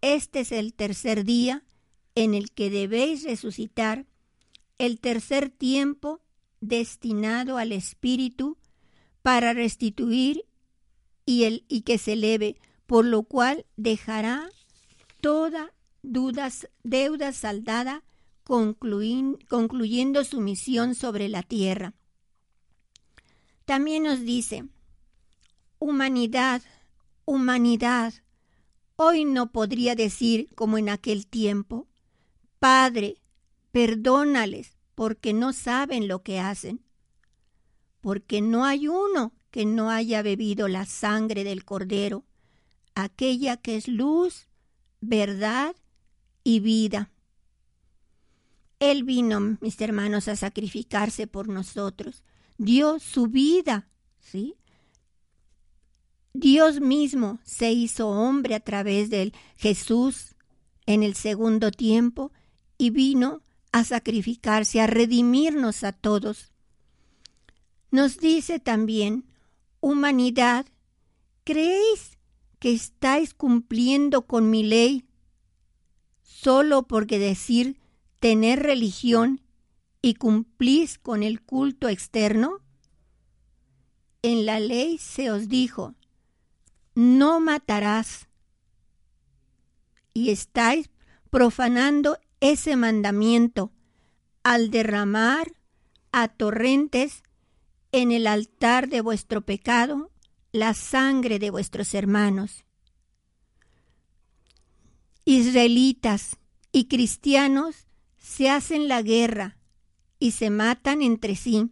este 0.01 0.40
es 0.40 0.53
el 0.53 0.75
tercer 0.75 1.25
día 1.25 1.64
en 2.14 2.35
el 2.35 2.53
que 2.53 2.71
debéis 2.71 3.25
resucitar, 3.25 4.07
el 4.79 5.01
tercer 5.01 5.51
tiempo 5.51 6.21
destinado 6.61 7.59
al 7.59 7.73
espíritu 7.73 8.57
para 9.23 9.53
restituir 9.53 10.47
y, 11.25 11.45
el, 11.45 11.64
y 11.69 11.83
que 11.83 11.99
se 11.99 12.12
eleve, 12.12 12.57
por 12.87 13.05
lo 13.05 13.25
cual 13.25 13.66
dejará 13.77 14.49
toda 15.21 15.73
dudas, 16.03 16.69
deuda 16.85 17.33
saldada, 17.33 18.05
concluyendo 18.45 20.25
su 20.25 20.40
misión 20.40 20.95
sobre 20.95 21.29
la 21.29 21.42
tierra. 21.42 21.95
También 23.66 24.05
nos 24.05 24.20
dice, 24.20 24.64
humanidad, 25.81 26.62
humanidad, 27.24 28.14
hoy 28.94 29.24
no 29.24 29.50
podría 29.50 29.96
decir 29.96 30.48
como 30.55 30.79
en 30.79 30.88
aquel 30.88 31.26
tiempo, 31.26 31.88
Padre, 32.61 33.20
perdónales 33.72 34.76
porque 34.94 35.33
no 35.33 35.52
saben 35.52 36.07
lo 36.07 36.22
que 36.22 36.38
hacen, 36.38 36.81
porque 38.00 38.40
no 38.40 38.64
hay 38.64 38.87
uno 38.87 39.33
que 39.50 39.66
no 39.66 39.90
haya 39.90 40.22
bebido 40.22 40.68
la 40.68 40.87
sangre 40.87 41.42
del 41.42 41.64
Cordero, 41.64 42.24
aquella 42.94 43.57
que 43.57 43.76
es 43.76 43.88
luz, 43.88 44.46
verdad 45.00 45.74
y 46.44 46.61
vida. 46.61 47.11
Él 48.79 49.02
vino, 49.02 49.59
mis 49.61 49.81
hermanos, 49.81 50.29
a 50.29 50.37
sacrificarse 50.37 51.26
por 51.26 51.48
nosotros. 51.48 52.22
Dio 52.59 52.99
su 52.99 53.27
vida, 53.27 53.88
¿sí? 54.19 54.57
Dios 56.33 56.81
mismo 56.81 57.38
se 57.45 57.73
hizo 57.73 58.09
hombre 58.09 58.55
a 58.55 58.61
través 58.61 59.09
de 59.11 59.33
Jesús 59.57 60.35
en 60.85 61.03
el 61.03 61.14
segundo 61.14 61.71
tiempo 61.71 62.33
y 62.79 62.90
vino 62.90 63.40
a 63.73 63.85
sacrificarse, 63.85 64.81
a 64.81 64.87
redimirnos 64.87 65.85
a 65.85 65.92
todos. 65.92 66.53
Nos 67.90 68.19
dice 68.19 68.59
también, 68.59 69.27
humanidad, 69.81 70.66
¿creéis 71.45 72.19
que 72.59 72.73
estáis 72.73 73.33
cumpliendo 73.35 74.27
con 74.27 74.51
mi 74.51 74.62
ley 74.62 75.07
solo 76.23 76.83
porque 76.83 77.19
decir 77.19 77.79
tener 78.21 78.62
religión 78.62 79.40
y 80.07 80.14
cumplís 80.14 81.01
con 81.01 81.25
el 81.25 81.42
culto 81.42 81.88
externo? 81.88 82.61
En 84.23 84.47
la 84.47 84.61
ley 84.61 84.99
se 84.99 85.33
os 85.33 85.49
dijo, 85.49 85.97
no 86.95 87.40
matarás. 87.40 88.29
Y 90.14 90.31
estáis 90.31 90.90
profanando 91.29 92.19
ese 92.38 92.77
mandamiento 92.77 93.73
al 94.45 94.71
derramar 94.71 95.57
a 96.12 96.29
torrentes 96.29 97.25
en 97.90 98.12
el 98.12 98.29
altar 98.29 98.88
de 98.88 99.01
vuestro 99.01 99.40
pecado 99.40 100.12
la 100.53 100.73
sangre 100.75 101.40
de 101.40 101.51
vuestros 101.51 101.95
hermanos. 101.95 102.64
Israelitas 105.25 106.37
y 106.71 106.85
cristianos 106.85 107.88
se 108.19 108.49
hacen 108.49 108.87
la 108.87 109.03
guerra 109.03 109.57
y 110.18 110.33
se 110.33 110.50
matan 110.50 111.02
entre 111.02 111.37
sí. 111.37 111.70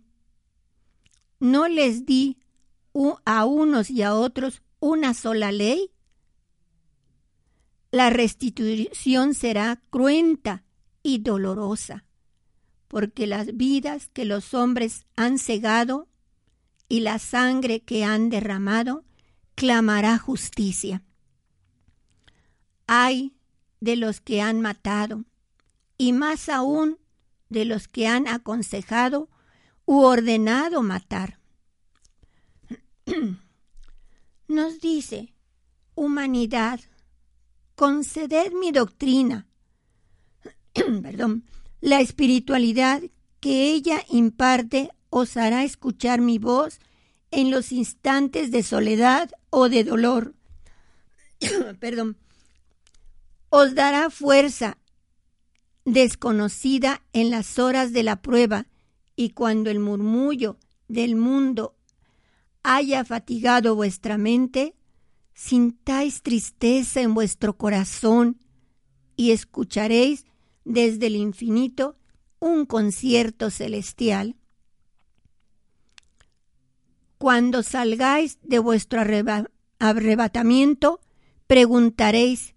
¿no 1.44 1.68
les 1.68 2.06
di 2.06 2.38
a 3.26 3.44
unos 3.44 3.90
y 3.90 4.02
a 4.02 4.14
otros 4.14 4.62
una 4.80 5.12
sola 5.12 5.52
ley? 5.52 5.90
La 7.90 8.08
restitución 8.08 9.34
será 9.34 9.82
cruenta 9.90 10.64
y 11.02 11.18
dolorosa, 11.18 12.06
porque 12.88 13.26
las 13.26 13.56
vidas 13.56 14.08
que 14.08 14.24
los 14.24 14.54
hombres 14.54 15.04
han 15.16 15.38
cegado 15.38 16.08
y 16.88 17.00
la 17.00 17.18
sangre 17.18 17.80
que 17.80 18.04
han 18.04 18.30
derramado 18.30 19.04
clamará 19.54 20.18
justicia. 20.18 21.02
Hay 22.86 23.36
de 23.80 23.96
los 23.96 24.22
que 24.22 24.40
han 24.40 24.62
matado, 24.62 25.24
y 25.98 26.14
más 26.14 26.48
aún 26.48 26.98
de 27.54 27.64
los 27.64 27.88
que 27.88 28.06
han 28.06 28.28
aconsejado 28.28 29.30
u 29.86 30.00
ordenado 30.00 30.82
matar. 30.82 31.38
Nos 34.48 34.80
dice, 34.80 35.32
humanidad, 35.94 36.80
conceded 37.74 38.52
mi 38.52 38.72
doctrina, 38.72 39.46
perdón, 41.02 41.44
la 41.80 42.00
espiritualidad 42.00 43.02
que 43.40 43.72
ella 43.72 44.04
imparte 44.10 44.90
os 45.10 45.36
hará 45.36 45.64
escuchar 45.64 46.20
mi 46.20 46.38
voz 46.38 46.78
en 47.30 47.50
los 47.50 47.72
instantes 47.72 48.50
de 48.50 48.62
soledad 48.62 49.30
o 49.50 49.68
de 49.68 49.84
dolor. 49.84 50.34
perdón. 51.80 52.16
Os 53.50 53.74
dará 53.74 54.10
fuerza 54.10 54.78
desconocida 55.84 57.02
en 57.12 57.30
las 57.30 57.58
horas 57.58 57.92
de 57.92 58.02
la 58.02 58.22
prueba 58.22 58.66
y 59.16 59.30
cuando 59.30 59.70
el 59.70 59.80
murmullo 59.80 60.58
del 60.88 61.16
mundo 61.16 61.76
haya 62.62 63.04
fatigado 63.04 63.74
vuestra 63.74 64.16
mente, 64.18 64.74
sintáis 65.34 66.22
tristeza 66.22 67.00
en 67.00 67.14
vuestro 67.14 67.56
corazón 67.56 68.38
y 69.16 69.32
escucharéis 69.32 70.24
desde 70.64 71.08
el 71.08 71.16
infinito 71.16 71.96
un 72.40 72.64
concierto 72.66 73.50
celestial. 73.50 74.36
Cuando 77.18 77.62
salgáis 77.62 78.38
de 78.42 78.58
vuestro 78.58 79.00
arrebatamiento, 79.78 81.00
preguntaréis, 81.46 82.54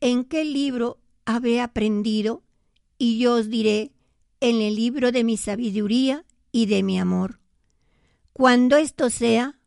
¿en 0.00 0.24
qué 0.24 0.44
libro 0.44 0.98
habé 1.24 1.60
aprendido? 1.60 2.42
Y 2.98 3.18
yo 3.18 3.36
os 3.36 3.48
diré, 3.48 3.92
en 4.40 4.60
el 4.60 4.76
libro 4.76 5.12
de 5.12 5.24
mi 5.24 5.36
sabiduría 5.36 6.24
y 6.52 6.66
de 6.66 6.82
mi 6.82 6.98
amor. 6.98 7.40
Cuando 8.32 8.76
esto 8.76 9.10
sea, 9.10 9.58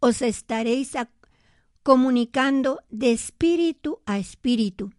os 0.00 0.22
estaréis 0.22 0.92
comunicando 1.82 2.82
de 2.90 3.12
espíritu 3.12 4.00
a 4.06 4.18
espíritu. 4.18 4.92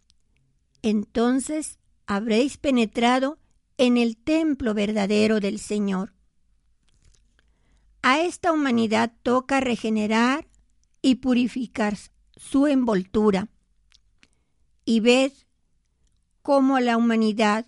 Entonces 0.81 1.79
habréis 2.05 2.57
penetrado 2.57 3.39
en 3.77 3.97
el 3.97 4.17
templo 4.17 4.73
verdadero 4.73 5.39
del 5.39 5.59
Señor. 5.59 6.13
A 8.01 8.21
esta 8.21 8.51
humanidad 8.51 9.13
toca 9.23 9.59
regenerar 9.59 10.47
y 11.01 11.15
purificar 11.15 11.97
su 12.35 12.67
envoltura. 12.67 13.49
Y 14.85 14.99
ved 14.99 15.31
cómo 16.45 16.79
la 16.79 16.95
humanidad 16.95 17.65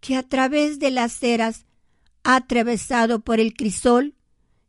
que 0.00 0.16
a 0.16 0.22
través 0.22 0.78
de 0.78 0.90
las 0.90 1.12
ceras 1.12 1.66
ha 2.24 2.36
atravesado 2.36 3.20
por 3.20 3.40
el 3.40 3.52
crisol 3.52 4.14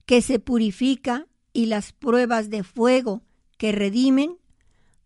que 0.06 0.22
se 0.22 0.38
purifica 0.40 1.28
y 1.54 1.68
las 1.68 1.94
pruebas 1.94 2.50
de 2.50 2.66
fuego 2.66 3.24
que 3.58 3.72
redimen, 3.72 4.36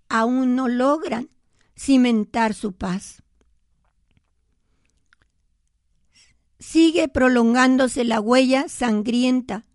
aún 0.09 0.55
no 0.55 0.67
logran 0.67 1.29
cimentar 1.77 2.55
su 2.55 2.73
paz. 2.73 3.21
Sigue 6.57 7.09
prolongándose 7.09 8.03
la 8.03 8.19
huella 8.19 8.69
sangrienta, 8.69 9.65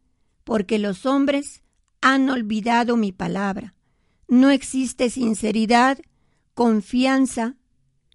porque 0.42 0.80
los 0.80 1.06
hombres 1.06 1.62
han 2.00 2.28
olvidado 2.30 2.96
mi 2.96 3.12
palabra. 3.12 3.76
No 4.26 4.50
existe 4.50 5.08
sinceridad, 5.08 6.00
confianza, 6.54 7.54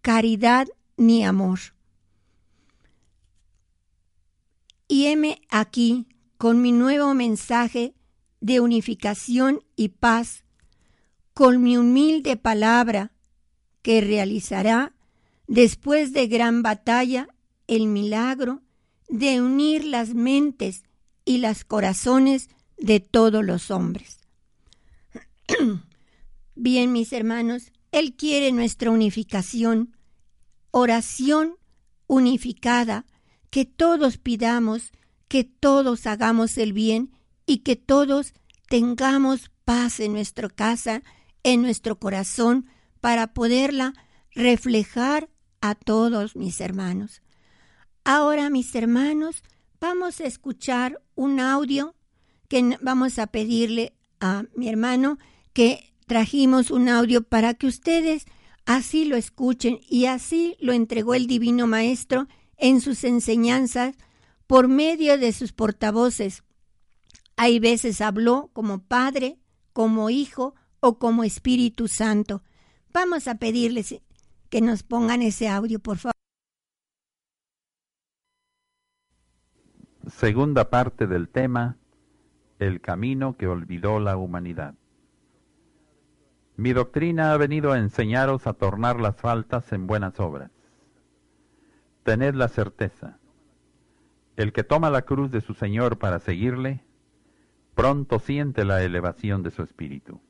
caridad 0.02 0.68
ni 0.98 1.24
amor. 1.24 1.60
Y 4.88 5.08
heme 5.08 5.42
aquí 5.50 6.08
con 6.38 6.62
mi 6.62 6.72
nuevo 6.72 7.14
mensaje 7.14 7.94
de 8.42 8.60
unificación 8.60 9.64
y 9.76 9.90
paz, 9.90 10.44
con 11.34 11.62
mi 11.62 11.78
humilde 11.78 12.36
palabra 12.36 13.12
que 13.82 14.02
realizará 14.02 14.94
después 15.48 16.14
de 16.14 16.28
gran 16.28 16.62
batalla 16.62 17.28
el 17.68 17.88
milagro 17.88 18.62
de 19.08 19.42
unir 19.42 19.86
las 19.86 20.14
mentes 20.14 20.84
y 21.26 21.38
los 21.38 21.64
corazones 21.64 22.50
de 22.78 23.00
todos 23.00 23.44
los 23.46 23.72
hombres. 23.72 24.20
Bien, 26.56 26.92
mis 26.92 27.14
hermanos, 27.14 27.72
Él 27.92 28.16
quiere 28.16 28.52
nuestra 28.52 28.92
unificación, 28.92 29.96
oración 30.72 31.56
unificada 32.08 33.06
que 33.50 33.66
todos 33.66 34.18
pidamos, 34.18 34.92
que 35.28 35.44
todos 35.44 36.08
hagamos 36.08 36.58
el 36.58 36.74
bien 36.74 37.12
y 37.46 37.60
que 37.60 37.76
todos 37.76 38.34
tengamos 38.70 39.52
paz 39.66 40.00
en 40.00 40.14
nuestra 40.14 40.50
casa, 40.50 41.04
en 41.44 41.62
nuestro 41.62 42.00
corazón, 42.00 42.68
para 43.02 43.34
poderla 43.34 43.94
reflejar 44.34 45.30
a 45.60 45.76
todos 45.76 46.36
mis 46.36 46.62
hermanos. 46.62 47.22
Ahora, 48.04 48.50
mis 48.50 48.74
hermanos, 48.74 49.44
vamos 49.80 50.22
a 50.22 50.26
escuchar 50.26 51.02
un 51.16 51.40
audio 51.40 51.96
que 52.48 52.78
vamos 52.82 53.20
a 53.20 53.28
pedirle 53.28 53.94
a 54.20 54.44
mi 54.56 54.70
hermano 54.70 55.18
que 55.54 55.91
trajimos 56.12 56.72
un 56.72 56.90
audio 56.90 57.24
para 57.24 57.54
que 57.54 57.68
ustedes 57.68 58.26
así 58.66 59.06
lo 59.06 59.16
escuchen 59.16 59.80
y 59.88 60.08
así 60.08 60.58
lo 60.60 60.74
entregó 60.74 61.14
el 61.14 61.26
Divino 61.26 61.68
Maestro 61.68 62.28
en 62.58 62.82
sus 62.82 63.06
enseñanzas 63.06 63.96
por 64.46 64.68
medio 64.68 65.18
de 65.18 65.32
sus 65.32 65.54
portavoces. 65.54 66.44
Hay 67.38 67.60
veces 67.60 68.02
habló 68.02 68.50
como 68.52 68.84
Padre, 68.84 69.40
como 69.72 70.10
Hijo 70.10 70.54
o 70.82 71.00
como 71.00 71.24
Espíritu 71.24 71.88
Santo. 71.88 72.44
Vamos 72.92 73.30
a 73.30 73.36
pedirles 73.36 74.02
que 74.50 74.60
nos 74.60 74.84
pongan 74.84 75.22
ese 75.22 75.48
audio, 75.48 75.80
por 75.80 75.98
favor. 75.98 76.12
Segunda 80.08 80.70
parte 80.70 81.08
del 81.08 81.30
tema, 81.30 81.78
el 82.60 82.82
camino 82.82 83.38
que 83.38 83.48
olvidó 83.48 84.02
la 84.02 84.18
humanidad. 84.18 84.76
Mi 86.62 86.74
doctrina 86.74 87.34
ha 87.34 87.38
venido 87.38 87.72
a 87.72 87.80
enseñaros 87.80 88.46
a 88.46 88.54
tornar 88.54 89.00
las 89.00 89.16
faltas 89.16 89.74
en 89.74 89.88
buenas 89.88 90.20
obras 90.20 90.52
tened 92.04 92.36
la 92.36 92.48
certeza, 92.48 93.18
el 94.36 94.54
que 94.54 94.64
toma 94.64 94.92
la 94.92 95.04
cruz 95.04 95.32
de 95.32 95.42
su 95.42 95.56
Señor 95.56 95.98
para 95.98 96.20
seguirle, 96.20 96.84
pronto 97.74 98.20
siente 98.20 98.64
la 98.64 98.84
elevación 98.84 99.42
de 99.42 99.50
su 99.50 99.64
espíritu. 99.64 100.22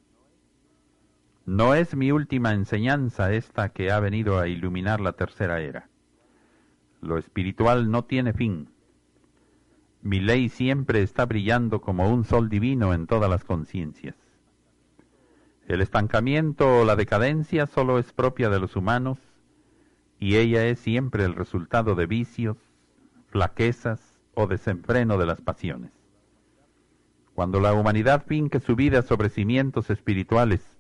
No 1.46 1.76
es 1.76 1.96
mi 1.98 2.14
última 2.14 2.54
enseñanza 2.54 3.34
esta 3.34 3.70
que 3.70 3.92
ha 3.92 4.00
venido 4.00 4.40
a 4.40 4.48
iluminar 4.48 5.02
la 5.02 5.14
tercera 5.14 5.60
era. 5.60 5.90
Lo 7.02 7.18
espiritual 7.18 7.92
no 7.92 8.06
tiene 8.06 8.32
fin. 8.32 8.70
Mi 10.02 10.22
ley 10.22 10.48
siempre 10.48 11.02
está 11.02 11.26
brillando 11.26 11.82
como 11.82 12.10
un 12.10 12.24
sol 12.24 12.48
divino 12.48 12.94
en 12.94 13.06
todas 13.06 13.30
las 13.30 13.44
conciencias. 13.44 14.16
El 15.72 15.80
estancamiento 15.80 16.82
o 16.82 16.84
la 16.84 16.98
decadencia 16.98 17.66
solo 17.66 17.98
es 17.98 18.12
propia 18.12 18.50
de 18.50 18.60
los 18.60 18.76
humanos 18.76 19.18
y 20.20 20.36
ella 20.36 20.66
es 20.66 20.80
siempre 20.80 21.24
el 21.24 21.34
resultado 21.34 21.96
de 21.96 22.08
vicios, 22.08 22.58
flaquezas 23.28 24.20
o 24.34 24.48
desenfreno 24.48 25.18
de 25.18 25.26
las 25.26 25.40
pasiones. 25.40 25.92
Cuando 27.36 27.62
la 27.62 27.72
humanidad 27.72 28.26
finque 28.28 28.60
su 28.60 28.76
vida 28.76 29.02
sobre 29.02 29.30
cimientos 29.30 29.90
espirituales 29.90 30.78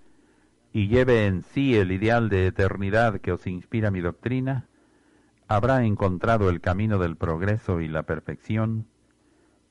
y 0.73 0.89
lleve 0.89 1.25
en 1.25 1.43
sí 1.43 1.77
el 1.77 1.93
ideal 1.93 2.27
de 2.27 2.47
eternidad 2.47 3.21
que 3.21 3.31
os 3.31 3.47
inspira 3.47 3.91
mi 3.91 4.01
doctrina, 4.01 4.67
habrá 5.47 5.85
encontrado 5.85 6.49
el 6.49 6.59
camino 6.59 6.99
del 6.99 7.15
progreso 7.15 7.79
y 7.79 7.87
la 7.87 8.03
perfección 8.03 8.87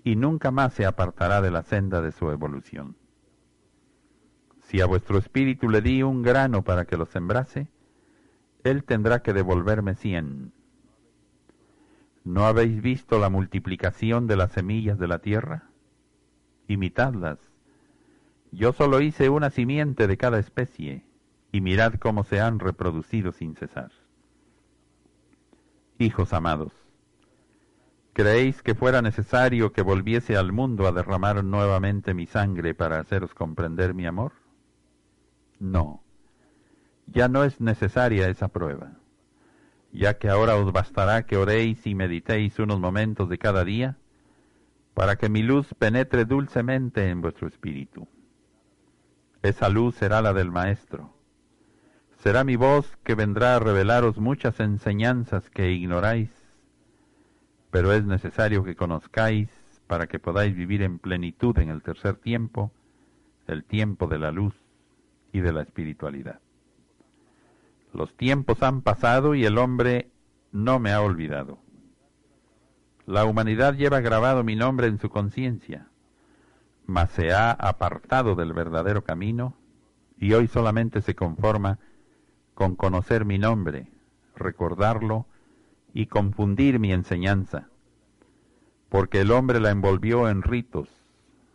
y 0.02 0.16
nunca 0.16 0.50
más 0.50 0.72
se 0.72 0.86
apartará 0.86 1.42
de 1.42 1.50
la 1.50 1.62
senda 1.62 2.00
de 2.00 2.12
su 2.12 2.30
evolución. 2.30 2.96
Si 4.70 4.80
a 4.80 4.86
vuestro 4.86 5.18
espíritu 5.18 5.68
le 5.68 5.82
di 5.82 6.04
un 6.04 6.22
grano 6.22 6.62
para 6.62 6.84
que 6.84 6.96
lo 6.96 7.04
sembrase, 7.04 7.66
él 8.62 8.84
tendrá 8.84 9.20
que 9.20 9.32
devolverme 9.32 9.96
cien. 9.96 10.52
¿No 12.22 12.46
habéis 12.46 12.80
visto 12.80 13.18
la 13.18 13.30
multiplicación 13.30 14.28
de 14.28 14.36
las 14.36 14.52
semillas 14.52 14.96
de 14.96 15.08
la 15.08 15.18
tierra? 15.18 15.64
imitadlas. 16.68 17.40
Yo 18.52 18.72
solo 18.72 19.00
hice 19.00 19.28
una 19.28 19.50
simiente 19.50 20.06
de 20.06 20.16
cada 20.16 20.38
especie, 20.38 21.04
y 21.50 21.60
mirad 21.60 21.94
cómo 21.94 22.22
se 22.22 22.40
han 22.40 22.60
reproducido 22.60 23.32
sin 23.32 23.56
cesar. 23.56 23.90
Hijos 25.98 26.32
amados, 26.32 26.72
¿creéis 28.12 28.62
que 28.62 28.76
fuera 28.76 29.02
necesario 29.02 29.72
que 29.72 29.82
volviese 29.82 30.36
al 30.36 30.52
mundo 30.52 30.86
a 30.86 30.92
derramar 30.92 31.42
nuevamente 31.42 32.14
mi 32.14 32.28
sangre 32.28 32.72
para 32.72 33.00
haceros 33.00 33.34
comprender 33.34 33.94
mi 33.94 34.06
amor? 34.06 34.39
No, 35.60 36.02
ya 37.06 37.28
no 37.28 37.44
es 37.44 37.60
necesaria 37.60 38.30
esa 38.30 38.48
prueba, 38.48 38.92
ya 39.92 40.16
que 40.16 40.30
ahora 40.30 40.56
os 40.56 40.72
bastará 40.72 41.26
que 41.26 41.36
oréis 41.36 41.86
y 41.86 41.94
meditéis 41.94 42.58
unos 42.58 42.80
momentos 42.80 43.28
de 43.28 43.36
cada 43.36 43.62
día, 43.62 43.98
para 44.94 45.16
que 45.16 45.28
mi 45.28 45.42
luz 45.42 45.74
penetre 45.78 46.24
dulcemente 46.24 47.10
en 47.10 47.20
vuestro 47.20 47.46
espíritu. 47.46 48.08
Esa 49.42 49.68
luz 49.68 49.96
será 49.96 50.22
la 50.22 50.32
del 50.32 50.50
Maestro. 50.50 51.12
Será 52.16 52.42
mi 52.42 52.56
voz 52.56 52.96
que 53.04 53.14
vendrá 53.14 53.56
a 53.56 53.60
revelaros 53.60 54.16
muchas 54.16 54.60
enseñanzas 54.60 55.50
que 55.50 55.72
ignoráis, 55.72 56.30
pero 57.70 57.92
es 57.92 58.06
necesario 58.06 58.64
que 58.64 58.76
conozcáis 58.76 59.50
para 59.86 60.06
que 60.06 60.18
podáis 60.18 60.56
vivir 60.56 60.80
en 60.80 60.98
plenitud 60.98 61.58
en 61.58 61.68
el 61.68 61.82
tercer 61.82 62.16
tiempo, 62.16 62.72
el 63.46 63.62
tiempo 63.64 64.06
de 64.06 64.18
la 64.18 64.30
luz 64.30 64.54
y 65.32 65.40
de 65.40 65.52
la 65.52 65.62
espiritualidad. 65.62 66.40
Los 67.92 68.16
tiempos 68.16 68.62
han 68.62 68.82
pasado 68.82 69.34
y 69.34 69.44
el 69.44 69.58
hombre 69.58 70.10
no 70.52 70.78
me 70.78 70.92
ha 70.92 71.00
olvidado. 71.00 71.58
La 73.06 73.24
humanidad 73.24 73.74
lleva 73.74 74.00
grabado 74.00 74.44
mi 74.44 74.54
nombre 74.54 74.86
en 74.86 74.98
su 74.98 75.10
conciencia, 75.10 75.88
mas 76.86 77.10
se 77.10 77.32
ha 77.32 77.50
apartado 77.50 78.34
del 78.34 78.52
verdadero 78.52 79.02
camino 79.02 79.54
y 80.18 80.32
hoy 80.34 80.46
solamente 80.46 81.02
se 81.02 81.14
conforma 81.14 81.78
con 82.54 82.76
conocer 82.76 83.24
mi 83.24 83.38
nombre, 83.38 83.88
recordarlo 84.36 85.26
y 85.94 86.06
confundir 86.06 86.78
mi 86.78 86.92
enseñanza, 86.92 87.68
porque 88.88 89.22
el 89.22 89.30
hombre 89.30 89.60
la 89.60 89.70
envolvió 89.70 90.28
en 90.28 90.42
ritos, 90.42 90.88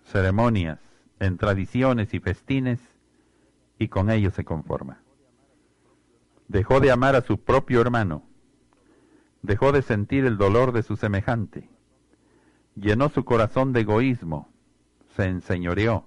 ceremonias, 0.04 0.80
en 1.20 1.38
tradiciones 1.38 2.14
y 2.14 2.20
festines, 2.20 2.80
y 3.78 3.88
con 3.88 4.10
ello 4.10 4.32
se 4.32 4.46
conforma. 4.46 5.02
Dejó 6.48 6.80
de 6.80 6.92
amar 6.92 7.16
a 7.16 7.22
su 7.22 7.40
propio 7.40 7.82
hermano, 7.82 8.24
dejó 9.42 9.72
de 9.72 9.82
sentir 9.82 10.26
el 10.26 10.38
dolor 10.38 10.72
de 10.72 10.84
su 10.84 10.96
semejante, 10.96 11.70
llenó 12.76 13.10
su 13.10 13.26
corazón 13.26 13.74
de 13.74 13.82
egoísmo, 13.82 14.50
se 15.16 15.26
enseñoreó, 15.26 16.06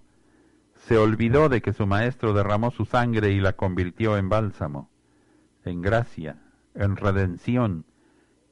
se 0.74 0.96
olvidó 0.96 1.48
de 1.48 1.60
que 1.60 1.72
su 1.72 1.86
maestro 1.86 2.32
derramó 2.32 2.70
su 2.70 2.84
sangre 2.84 3.30
y 3.32 3.40
la 3.40 3.54
convirtió 3.54 4.16
en 4.16 4.28
bálsamo, 4.28 4.90
en 5.64 5.82
gracia, 5.82 6.38
en 6.74 6.96
redención 6.96 7.84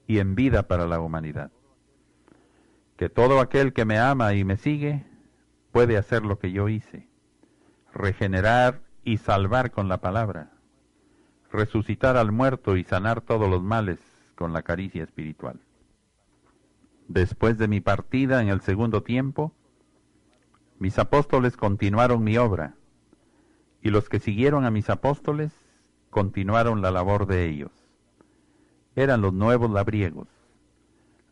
y 0.06 0.18
en 0.18 0.34
vida 0.34 0.64
para 0.64 0.86
la 0.86 1.00
humanidad. 1.00 1.50
Que 2.96 3.08
todo 3.08 3.40
aquel 3.40 3.72
que 3.72 3.84
me 3.84 3.98
ama 3.98 4.34
y 4.34 4.44
me 4.44 4.56
sigue 4.56 5.04
puede 5.70 5.96
hacer 5.96 6.24
lo 6.24 6.38
que 6.38 6.50
yo 6.52 6.68
hice, 6.68 7.08
regenerar 7.92 8.85
y 9.06 9.18
salvar 9.18 9.70
con 9.70 9.88
la 9.88 9.98
palabra, 9.98 10.50
resucitar 11.52 12.16
al 12.16 12.32
muerto 12.32 12.76
y 12.76 12.82
sanar 12.82 13.20
todos 13.20 13.48
los 13.48 13.62
males 13.62 14.00
con 14.34 14.52
la 14.52 14.62
caricia 14.62 15.04
espiritual. 15.04 15.60
Después 17.06 17.56
de 17.56 17.68
mi 17.68 17.80
partida 17.80 18.42
en 18.42 18.48
el 18.48 18.62
segundo 18.62 19.04
tiempo, 19.04 19.52
mis 20.80 20.98
apóstoles 20.98 21.56
continuaron 21.56 22.24
mi 22.24 22.36
obra, 22.36 22.74
y 23.80 23.90
los 23.90 24.08
que 24.08 24.18
siguieron 24.18 24.64
a 24.64 24.72
mis 24.72 24.90
apóstoles 24.90 25.52
continuaron 26.10 26.82
la 26.82 26.90
labor 26.90 27.28
de 27.28 27.46
ellos. 27.46 27.70
Eran 28.96 29.20
los 29.20 29.32
nuevos 29.32 29.70
labriegos, 29.70 30.26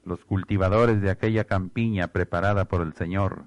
los 0.04 0.24
cultivadores 0.24 1.02
de 1.02 1.10
aquella 1.10 1.42
campiña 1.42 2.06
preparada 2.06 2.66
por 2.66 2.82
el 2.82 2.94
Señor, 2.94 3.46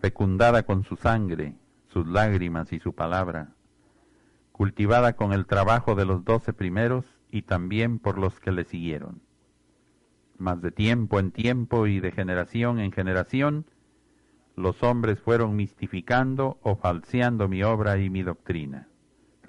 fecundada 0.00 0.62
con 0.62 0.82
su 0.82 0.96
sangre, 0.96 1.58
sus 1.98 2.06
lágrimas 2.06 2.72
y 2.72 2.78
su 2.78 2.94
palabra, 2.94 3.48
cultivada 4.52 5.14
con 5.14 5.32
el 5.32 5.46
trabajo 5.46 5.96
de 5.96 6.04
los 6.04 6.24
doce 6.24 6.52
primeros 6.52 7.04
y 7.28 7.42
también 7.42 7.98
por 7.98 8.18
los 8.18 8.38
que 8.38 8.52
le 8.52 8.62
siguieron. 8.62 9.20
Mas 10.36 10.62
de 10.62 10.70
tiempo 10.70 11.18
en 11.18 11.32
tiempo 11.32 11.88
y 11.88 11.98
de 11.98 12.12
generación 12.12 12.78
en 12.78 12.92
generación, 12.92 13.66
los 14.54 14.84
hombres 14.84 15.18
fueron 15.18 15.56
mistificando 15.56 16.58
o 16.62 16.76
falseando 16.76 17.48
mi 17.48 17.64
obra 17.64 17.98
y 17.98 18.10
mi 18.10 18.22
doctrina. 18.22 18.86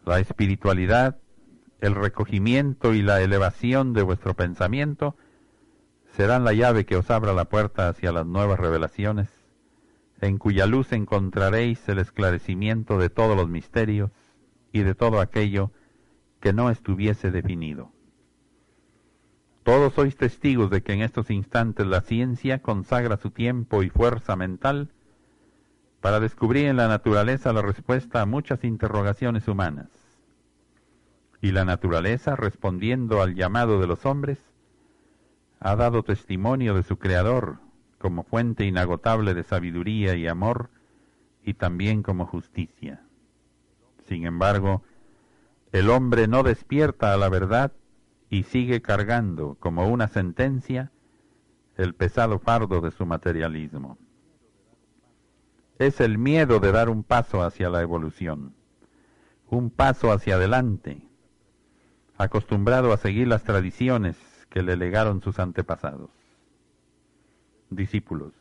La 0.04 0.20
espiritualidad, 0.20 1.20
el 1.82 1.94
recogimiento 1.94 2.96
y 2.96 3.04
la 3.04 3.22
elevación 3.22 3.94
de 3.94 4.02
vuestro 4.02 4.34
pensamiento 4.34 5.16
serán 6.14 6.44
la 6.44 6.54
llave 6.54 6.88
que 6.88 6.96
os 6.96 7.12
abra 7.12 7.32
la 7.32 7.46
puerta 7.46 7.90
hacia 7.90 8.12
las 8.12 8.26
nuevas 8.26 8.60
revelaciones, 8.60 9.39
en 10.22 10.38
cuya 10.38 10.66
luz 10.66 10.92
encontraréis 10.92 11.88
el 11.90 12.00
esclarecimiento 12.00 12.98
de 12.98 13.10
todos 13.10 13.36
los 13.36 13.50
misterios 13.50 14.12
y 14.72 14.82
de 14.82 14.96
todo 14.96 15.22
aquello 15.22 15.72
que 16.40 16.54
no 16.54 16.70
estuviese 16.70 17.32
definido. 17.32 17.92
Todos 19.64 19.94
sois 19.94 20.16
testigos 20.16 20.70
de 20.70 20.82
que 20.82 20.94
en 20.94 21.02
estos 21.02 21.30
instantes 21.30 21.86
la 21.86 22.02
ciencia 22.02 22.62
consagra 22.62 23.18
su 23.18 23.32
tiempo 23.32 23.84
y 23.84 23.90
fuerza 23.90 24.36
mental 24.36 24.90
para 26.02 26.20
descubrir 26.20 26.68
en 26.68 26.78
la 26.78 26.88
naturaleza 26.88 27.54
la 27.54 27.62
respuesta 27.62 28.22
a 28.22 28.26
muchas 28.26 28.64
interrogaciones 28.64 29.48
humanas. 29.48 29.90
Y 31.42 31.52
la 31.52 31.66
naturaleza, 31.66 32.36
respondiendo 32.36 33.22
al 33.22 33.36
llamado 33.36 33.80
de 33.80 33.88
los 33.88 34.06
hombres, 34.06 34.40
ha 35.60 35.76
dado 35.76 36.04
testimonio 36.04 36.74
de 36.74 36.84
su 36.84 36.98
Creador 36.98 37.60
como 38.00 38.24
fuente 38.24 38.66
inagotable 38.66 39.34
de 39.34 39.44
sabiduría 39.44 40.16
y 40.16 40.28
amor 40.28 40.70
y 41.44 41.54
también 41.54 42.02
como 42.02 42.26
justicia. 42.26 43.04
Sin 44.06 44.26
embargo, 44.26 44.82
el 45.72 45.90
hombre 45.90 46.28
no 46.28 46.42
despierta 46.42 47.14
a 47.14 47.18
la 47.18 47.30
verdad 47.30 47.74
y 48.30 48.44
sigue 48.44 48.82
cargando 48.82 49.56
como 49.60 49.88
una 49.88 50.08
sentencia 50.08 50.92
el 51.76 51.94
pesado 51.94 52.40
fardo 52.40 52.82
de 52.82 52.92
su 52.92 53.06
materialismo. 53.06 53.98
Es 55.78 56.02
el 56.02 56.18
miedo 56.18 56.60
de 56.60 56.72
dar 56.72 56.90
un 56.90 57.04
paso 57.04 57.42
hacia 57.42 57.70
la 57.70 57.82
evolución, 57.82 58.54
un 59.50 59.70
paso 59.70 60.12
hacia 60.12 60.36
adelante, 60.36 61.02
acostumbrado 62.18 62.92
a 62.92 62.98
seguir 62.98 63.28
las 63.28 63.44
tradiciones 63.44 64.18
que 64.50 64.62
le 64.62 64.76
legaron 64.76 65.22
sus 65.22 65.40
antepasados. 65.40 66.19
Discípulos, 67.70 68.34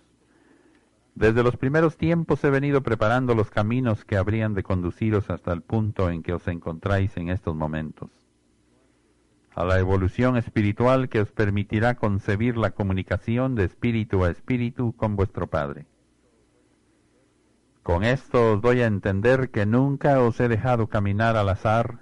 desde 1.18 1.42
los 1.42 1.56
primeros 1.56 1.96
tiempos 1.96 2.44
he 2.44 2.50
venido 2.50 2.84
preparando 2.84 3.34
los 3.34 3.50
caminos 3.50 4.04
que 4.04 4.16
habrían 4.16 4.54
de 4.54 4.62
conduciros 4.62 5.30
hasta 5.30 5.52
el 5.52 5.62
punto 5.62 6.10
en 6.10 6.22
que 6.22 6.32
os 6.32 6.46
encontráis 6.46 7.16
en 7.16 7.28
estos 7.28 7.56
momentos, 7.56 8.08
a 9.52 9.64
la 9.64 9.80
evolución 9.80 10.36
espiritual 10.36 11.08
que 11.08 11.20
os 11.20 11.32
permitirá 11.32 11.96
concebir 11.96 12.56
la 12.56 12.70
comunicación 12.70 13.56
de 13.56 13.64
espíritu 13.64 14.22
a 14.22 14.30
espíritu 14.30 14.92
con 14.92 15.16
vuestro 15.16 15.48
Padre. 15.48 15.86
Con 17.82 18.04
esto 18.04 18.52
os 18.52 18.62
doy 18.62 18.82
a 18.82 18.86
entender 18.86 19.50
que 19.50 19.66
nunca 19.66 20.20
os 20.20 20.38
he 20.38 20.46
dejado 20.46 20.86
caminar 20.86 21.36
al 21.36 21.48
azar 21.48 21.98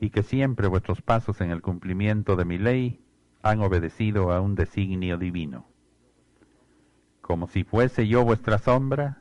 y 0.00 0.08
que 0.08 0.22
siempre 0.22 0.66
vuestros 0.66 1.02
pasos 1.02 1.42
en 1.42 1.50
el 1.50 1.60
cumplimiento 1.60 2.36
de 2.36 2.46
mi 2.46 2.56
ley 2.56 3.04
han 3.42 3.60
obedecido 3.60 4.32
a 4.32 4.40
un 4.40 4.54
designio 4.54 5.18
divino 5.18 5.73
como 7.24 7.48
si 7.48 7.64
fuese 7.64 8.06
yo 8.06 8.22
vuestra 8.22 8.58
sombra, 8.58 9.16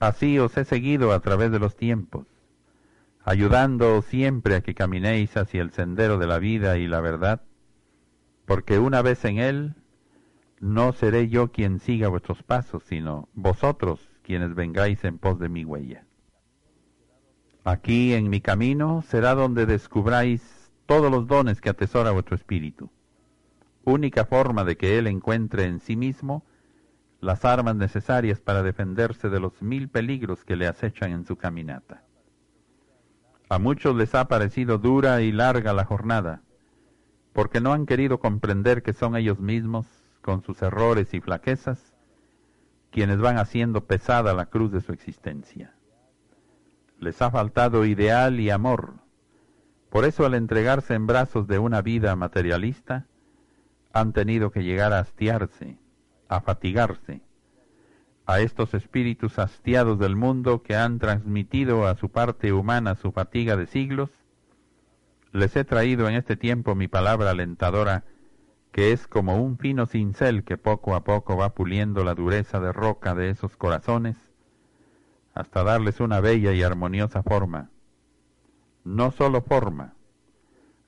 así 0.00 0.38
os 0.38 0.56
he 0.56 0.64
seguido 0.64 1.12
a 1.12 1.20
través 1.20 1.52
de 1.52 1.58
los 1.58 1.76
tiempos, 1.76 2.26
ayudándoos 3.22 4.06
siempre 4.06 4.56
a 4.56 4.62
que 4.62 4.74
caminéis 4.74 5.36
hacia 5.36 5.60
el 5.60 5.72
sendero 5.72 6.16
de 6.16 6.26
la 6.26 6.38
vida 6.38 6.78
y 6.78 6.86
la 6.86 7.02
verdad, 7.02 7.42
porque 8.46 8.78
una 8.78 9.02
vez 9.02 9.26
en 9.26 9.38
él, 9.38 9.74
no 10.58 10.94
seré 10.94 11.28
yo 11.28 11.52
quien 11.52 11.80
siga 11.80 12.08
vuestros 12.08 12.42
pasos, 12.42 12.82
sino 12.84 13.28
vosotros 13.34 14.08
quienes 14.22 14.54
vengáis 14.54 15.04
en 15.04 15.18
pos 15.18 15.38
de 15.38 15.50
mi 15.50 15.66
huella. 15.66 16.06
Aquí 17.62 18.14
en 18.14 18.30
mi 18.30 18.40
camino 18.40 19.02
será 19.02 19.34
donde 19.34 19.66
descubráis 19.66 20.72
todos 20.86 21.10
los 21.10 21.26
dones 21.26 21.60
que 21.60 21.68
atesora 21.68 22.10
vuestro 22.10 22.36
espíritu. 22.36 22.90
Única 23.84 24.24
forma 24.24 24.64
de 24.64 24.78
que 24.78 24.98
él 24.98 25.06
encuentre 25.08 25.64
en 25.64 25.78
sí 25.78 25.94
mismo 25.94 26.42
las 27.22 27.44
armas 27.44 27.76
necesarias 27.76 28.40
para 28.40 28.64
defenderse 28.64 29.30
de 29.30 29.38
los 29.38 29.62
mil 29.62 29.88
peligros 29.88 30.44
que 30.44 30.56
le 30.56 30.66
acechan 30.66 31.12
en 31.12 31.24
su 31.24 31.36
caminata. 31.36 32.02
A 33.48 33.60
muchos 33.60 33.94
les 33.94 34.16
ha 34.16 34.26
parecido 34.26 34.78
dura 34.78 35.22
y 35.22 35.30
larga 35.30 35.72
la 35.72 35.84
jornada, 35.84 36.42
porque 37.32 37.60
no 37.60 37.72
han 37.72 37.86
querido 37.86 38.18
comprender 38.18 38.82
que 38.82 38.92
son 38.92 39.14
ellos 39.14 39.38
mismos, 39.38 39.86
con 40.20 40.42
sus 40.42 40.60
errores 40.62 41.14
y 41.14 41.20
flaquezas, 41.20 41.94
quienes 42.90 43.18
van 43.18 43.38
haciendo 43.38 43.84
pesada 43.86 44.34
la 44.34 44.46
cruz 44.46 44.72
de 44.72 44.80
su 44.80 44.92
existencia. 44.92 45.74
Les 46.98 47.22
ha 47.22 47.30
faltado 47.30 47.84
ideal 47.84 48.40
y 48.40 48.50
amor. 48.50 48.94
Por 49.90 50.06
eso 50.06 50.26
al 50.26 50.34
entregarse 50.34 50.94
en 50.94 51.06
brazos 51.06 51.46
de 51.46 51.60
una 51.60 51.82
vida 51.82 52.16
materialista, 52.16 53.06
han 53.92 54.12
tenido 54.12 54.50
que 54.50 54.64
llegar 54.64 54.92
a 54.92 54.98
hastiarse, 54.98 55.78
a 56.28 56.40
fatigarse, 56.40 57.22
a 58.26 58.40
estos 58.40 58.74
espíritus 58.74 59.38
hastiados 59.38 59.98
del 59.98 60.16
mundo 60.16 60.62
que 60.62 60.76
han 60.76 60.98
transmitido 60.98 61.86
a 61.86 61.96
su 61.96 62.10
parte 62.10 62.52
humana 62.52 62.94
su 62.94 63.12
fatiga 63.12 63.56
de 63.56 63.66
siglos, 63.66 64.10
les 65.32 65.56
he 65.56 65.64
traído 65.64 66.08
en 66.08 66.14
este 66.14 66.36
tiempo 66.36 66.74
mi 66.74 66.88
palabra 66.88 67.30
alentadora, 67.30 68.04
que 68.70 68.92
es 68.92 69.06
como 69.06 69.42
un 69.42 69.58
fino 69.58 69.86
cincel 69.86 70.44
que 70.44 70.56
poco 70.56 70.94
a 70.94 71.04
poco 71.04 71.36
va 71.36 71.54
puliendo 71.54 72.04
la 72.04 72.14
dureza 72.14 72.60
de 72.60 72.72
roca 72.72 73.14
de 73.14 73.30
esos 73.30 73.56
corazones, 73.56 74.16
hasta 75.34 75.64
darles 75.64 76.00
una 76.00 76.20
bella 76.20 76.52
y 76.52 76.62
armoniosa 76.62 77.22
forma. 77.22 77.70
No 78.84 79.10
sólo 79.10 79.42
forma, 79.42 79.94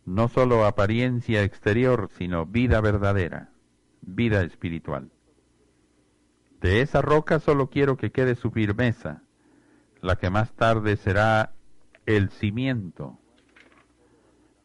no 0.04 0.28
sólo 0.28 0.66
apariencia 0.66 1.42
exterior, 1.42 2.10
sino 2.12 2.44
vida 2.44 2.80
verdadera, 2.80 3.50
vida 4.02 4.42
espiritual. 4.42 5.10
De 6.64 6.80
esa 6.80 7.02
roca 7.02 7.40
solo 7.40 7.68
quiero 7.68 7.98
que 7.98 8.10
quede 8.10 8.36
su 8.36 8.50
firmeza, 8.50 9.20
la 10.00 10.16
que 10.16 10.30
más 10.30 10.54
tarde 10.54 10.96
será 10.96 11.52
el 12.06 12.30
cimiento 12.30 13.18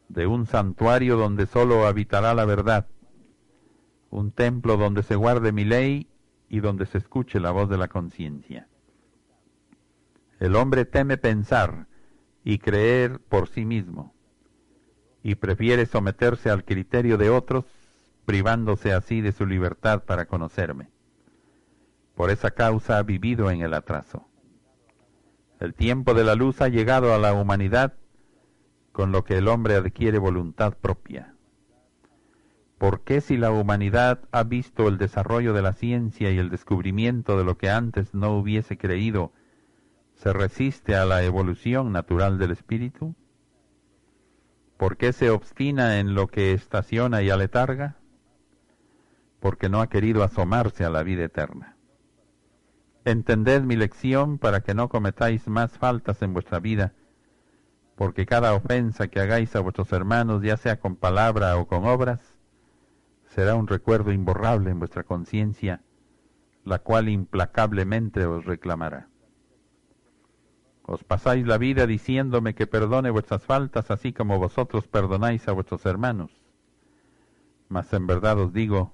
de 0.08 0.26
un 0.26 0.46
santuario 0.46 1.18
donde 1.18 1.44
solo 1.44 1.86
habitará 1.86 2.32
la 2.32 2.46
verdad, 2.46 2.86
un 4.08 4.32
templo 4.32 4.78
donde 4.78 5.02
se 5.02 5.14
guarde 5.14 5.52
mi 5.52 5.66
ley 5.66 6.08
y 6.48 6.60
donde 6.60 6.86
se 6.86 6.96
escuche 6.96 7.38
la 7.38 7.50
voz 7.50 7.68
de 7.68 7.76
la 7.76 7.88
conciencia. 7.88 8.66
El 10.38 10.56
hombre 10.56 10.86
teme 10.86 11.18
pensar 11.18 11.86
y 12.42 12.60
creer 12.60 13.20
por 13.20 13.46
sí 13.46 13.66
mismo, 13.66 14.14
y 15.22 15.34
prefiere 15.34 15.84
someterse 15.84 16.48
al 16.48 16.64
criterio 16.64 17.18
de 17.18 17.28
otros, 17.28 17.66
privándose 18.24 18.94
así 18.94 19.20
de 19.20 19.32
su 19.32 19.44
libertad 19.44 20.04
para 20.04 20.24
conocerme. 20.24 20.88
Por 22.20 22.28
esa 22.28 22.50
causa 22.50 22.98
ha 22.98 23.02
vivido 23.02 23.50
en 23.50 23.62
el 23.62 23.72
atraso. 23.72 24.28
El 25.58 25.72
tiempo 25.72 26.12
de 26.12 26.22
la 26.22 26.34
luz 26.34 26.60
ha 26.60 26.68
llegado 26.68 27.14
a 27.14 27.18
la 27.18 27.32
humanidad 27.32 27.94
con 28.92 29.10
lo 29.10 29.24
que 29.24 29.38
el 29.38 29.48
hombre 29.48 29.76
adquiere 29.76 30.18
voluntad 30.18 30.74
propia. 30.74 31.34
¿Por 32.76 33.04
qué 33.04 33.22
si 33.22 33.38
la 33.38 33.50
humanidad 33.50 34.20
ha 34.32 34.42
visto 34.42 34.86
el 34.86 34.98
desarrollo 34.98 35.54
de 35.54 35.62
la 35.62 35.72
ciencia 35.72 36.30
y 36.30 36.36
el 36.36 36.50
descubrimiento 36.50 37.38
de 37.38 37.44
lo 37.44 37.56
que 37.56 37.70
antes 37.70 38.12
no 38.12 38.36
hubiese 38.36 38.76
creído, 38.76 39.32
se 40.12 40.34
resiste 40.34 40.96
a 40.96 41.06
la 41.06 41.22
evolución 41.22 41.90
natural 41.90 42.36
del 42.36 42.50
espíritu? 42.50 43.14
¿Por 44.76 44.98
qué 44.98 45.14
se 45.14 45.30
obstina 45.30 46.00
en 46.00 46.14
lo 46.14 46.26
que 46.26 46.52
estaciona 46.52 47.22
y 47.22 47.30
aletarga? 47.30 47.96
Porque 49.40 49.70
no 49.70 49.80
ha 49.80 49.88
querido 49.88 50.22
asomarse 50.22 50.84
a 50.84 50.90
la 50.90 51.02
vida 51.02 51.24
eterna. 51.24 51.78
Entended 53.04 53.62
mi 53.62 53.76
lección 53.76 54.38
para 54.38 54.60
que 54.60 54.74
no 54.74 54.88
cometáis 54.88 55.48
más 55.48 55.78
faltas 55.78 56.20
en 56.22 56.34
vuestra 56.34 56.60
vida, 56.60 56.92
porque 57.96 58.26
cada 58.26 58.54
ofensa 58.54 59.08
que 59.08 59.20
hagáis 59.20 59.56
a 59.56 59.60
vuestros 59.60 59.92
hermanos, 59.92 60.42
ya 60.42 60.56
sea 60.56 60.80
con 60.80 60.96
palabra 60.96 61.56
o 61.56 61.66
con 61.66 61.86
obras, 61.86 62.36
será 63.26 63.54
un 63.54 63.66
recuerdo 63.66 64.12
imborrable 64.12 64.70
en 64.70 64.78
vuestra 64.78 65.04
conciencia, 65.04 65.82
la 66.64 66.80
cual 66.80 67.08
implacablemente 67.08 68.26
os 68.26 68.44
reclamará. 68.44 69.08
Os 70.82 71.04
pasáis 71.04 71.46
la 71.46 71.56
vida 71.56 71.86
diciéndome 71.86 72.54
que 72.54 72.66
perdone 72.66 73.10
vuestras 73.10 73.44
faltas, 73.44 73.90
así 73.90 74.12
como 74.12 74.38
vosotros 74.38 74.88
perdonáis 74.88 75.46
a 75.48 75.52
vuestros 75.52 75.86
hermanos. 75.86 76.32
Mas 77.68 77.92
en 77.92 78.06
verdad 78.06 78.38
os 78.40 78.52
digo, 78.52 78.92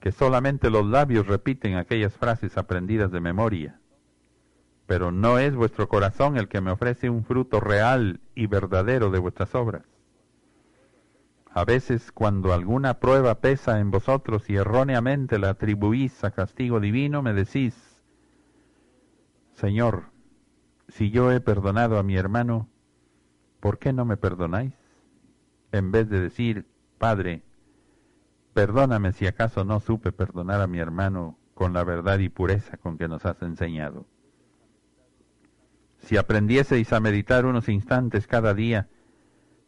que 0.00 0.12
solamente 0.12 0.70
los 0.70 0.86
labios 0.86 1.26
repiten 1.26 1.76
aquellas 1.76 2.16
frases 2.16 2.56
aprendidas 2.58 3.10
de 3.10 3.20
memoria. 3.20 3.80
Pero 4.86 5.10
no 5.10 5.38
es 5.38 5.54
vuestro 5.54 5.88
corazón 5.88 6.36
el 6.36 6.48
que 6.48 6.60
me 6.60 6.70
ofrece 6.70 7.10
un 7.10 7.24
fruto 7.24 7.60
real 7.60 8.20
y 8.34 8.46
verdadero 8.46 9.10
de 9.10 9.18
vuestras 9.18 9.54
obras. 9.54 9.82
A 11.50 11.64
veces 11.64 12.12
cuando 12.12 12.52
alguna 12.52 13.00
prueba 13.00 13.36
pesa 13.36 13.80
en 13.80 13.90
vosotros 13.90 14.48
y 14.50 14.56
erróneamente 14.56 15.38
la 15.38 15.50
atribuís 15.50 16.22
a 16.22 16.30
castigo 16.30 16.80
divino, 16.80 17.22
me 17.22 17.32
decís, 17.32 18.02
Señor, 19.54 20.10
si 20.88 21.10
yo 21.10 21.32
he 21.32 21.40
perdonado 21.40 21.98
a 21.98 22.02
mi 22.02 22.16
hermano, 22.16 22.68
¿por 23.60 23.78
qué 23.78 23.94
no 23.94 24.04
me 24.04 24.18
perdonáis? 24.18 24.74
En 25.72 25.92
vez 25.92 26.10
de 26.10 26.20
decir, 26.20 26.66
Padre, 26.98 27.42
Perdóname 28.56 29.12
si 29.12 29.26
acaso 29.26 29.66
no 29.66 29.80
supe 29.80 30.12
perdonar 30.12 30.62
a 30.62 30.66
mi 30.66 30.78
hermano 30.78 31.38
con 31.52 31.74
la 31.74 31.84
verdad 31.84 32.20
y 32.20 32.30
pureza 32.30 32.78
con 32.78 32.96
que 32.96 33.06
nos 33.06 33.26
has 33.26 33.42
enseñado. 33.42 34.06
Si 35.98 36.16
aprendieseis 36.16 36.90
a 36.94 37.00
meditar 37.00 37.44
unos 37.44 37.68
instantes 37.68 38.26
cada 38.26 38.54
día 38.54 38.88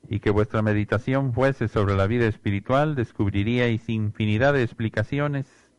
y 0.08 0.20
que 0.20 0.30
vuestra 0.30 0.62
meditación 0.62 1.34
fuese 1.34 1.68
sobre 1.68 1.96
la 1.96 2.06
vida 2.06 2.28
espiritual, 2.28 2.94
descubriríais 2.94 3.86
infinidad 3.90 4.54
de 4.54 4.62
explicaciones 4.62 5.70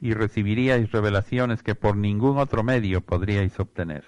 y 0.00 0.14
recibiríais 0.14 0.92
revelaciones 0.92 1.64
que 1.64 1.74
por 1.74 1.96
ningún 1.96 2.38
otro 2.38 2.62
medio 2.62 3.00
podríais 3.00 3.58
obtener. 3.58 4.04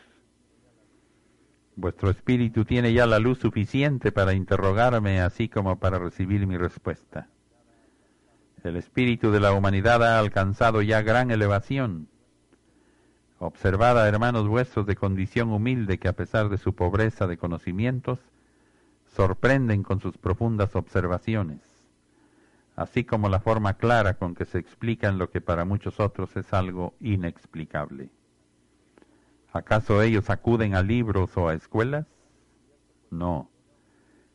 Vuestro 1.74 2.10
espíritu 2.10 2.64
tiene 2.64 2.92
ya 2.92 3.08
la 3.08 3.18
luz 3.18 3.40
suficiente 3.40 4.12
para 4.12 4.34
interrogarme 4.34 5.20
así 5.20 5.48
como 5.48 5.80
para 5.80 5.98
recibir 5.98 6.46
mi 6.46 6.56
respuesta. 6.56 7.28
El 8.64 8.76
espíritu 8.76 9.30
de 9.30 9.40
la 9.40 9.52
humanidad 9.52 10.02
ha 10.02 10.18
alcanzado 10.18 10.80
ya 10.80 11.02
gran 11.02 11.30
elevación. 11.30 12.08
Observad 13.38 14.08
hermanos 14.08 14.48
vuestros 14.48 14.86
de 14.86 14.96
condición 14.96 15.52
humilde 15.52 15.98
que 15.98 16.08
a 16.08 16.14
pesar 16.14 16.48
de 16.48 16.56
su 16.56 16.74
pobreza 16.74 17.26
de 17.26 17.36
conocimientos, 17.36 18.20
sorprenden 19.14 19.82
con 19.82 20.00
sus 20.00 20.16
profundas 20.16 20.74
observaciones, 20.76 21.60
así 22.74 23.04
como 23.04 23.28
la 23.28 23.38
forma 23.38 23.74
clara 23.74 24.14
con 24.14 24.34
que 24.34 24.46
se 24.46 24.60
explican 24.60 25.18
lo 25.18 25.28
que 25.28 25.42
para 25.42 25.66
muchos 25.66 26.00
otros 26.00 26.34
es 26.34 26.50
algo 26.54 26.94
inexplicable. 27.00 28.08
¿Acaso 29.52 30.00
ellos 30.00 30.30
acuden 30.30 30.74
a 30.74 30.82
libros 30.82 31.36
o 31.36 31.48
a 31.48 31.54
escuelas? 31.54 32.06
No, 33.10 33.50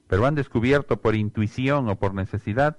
pero 0.08 0.28
han 0.28 0.36
descubierto 0.36 1.02
por 1.02 1.16
intuición 1.16 1.90
o 1.90 1.96
por 1.96 2.14
necesidad 2.14 2.78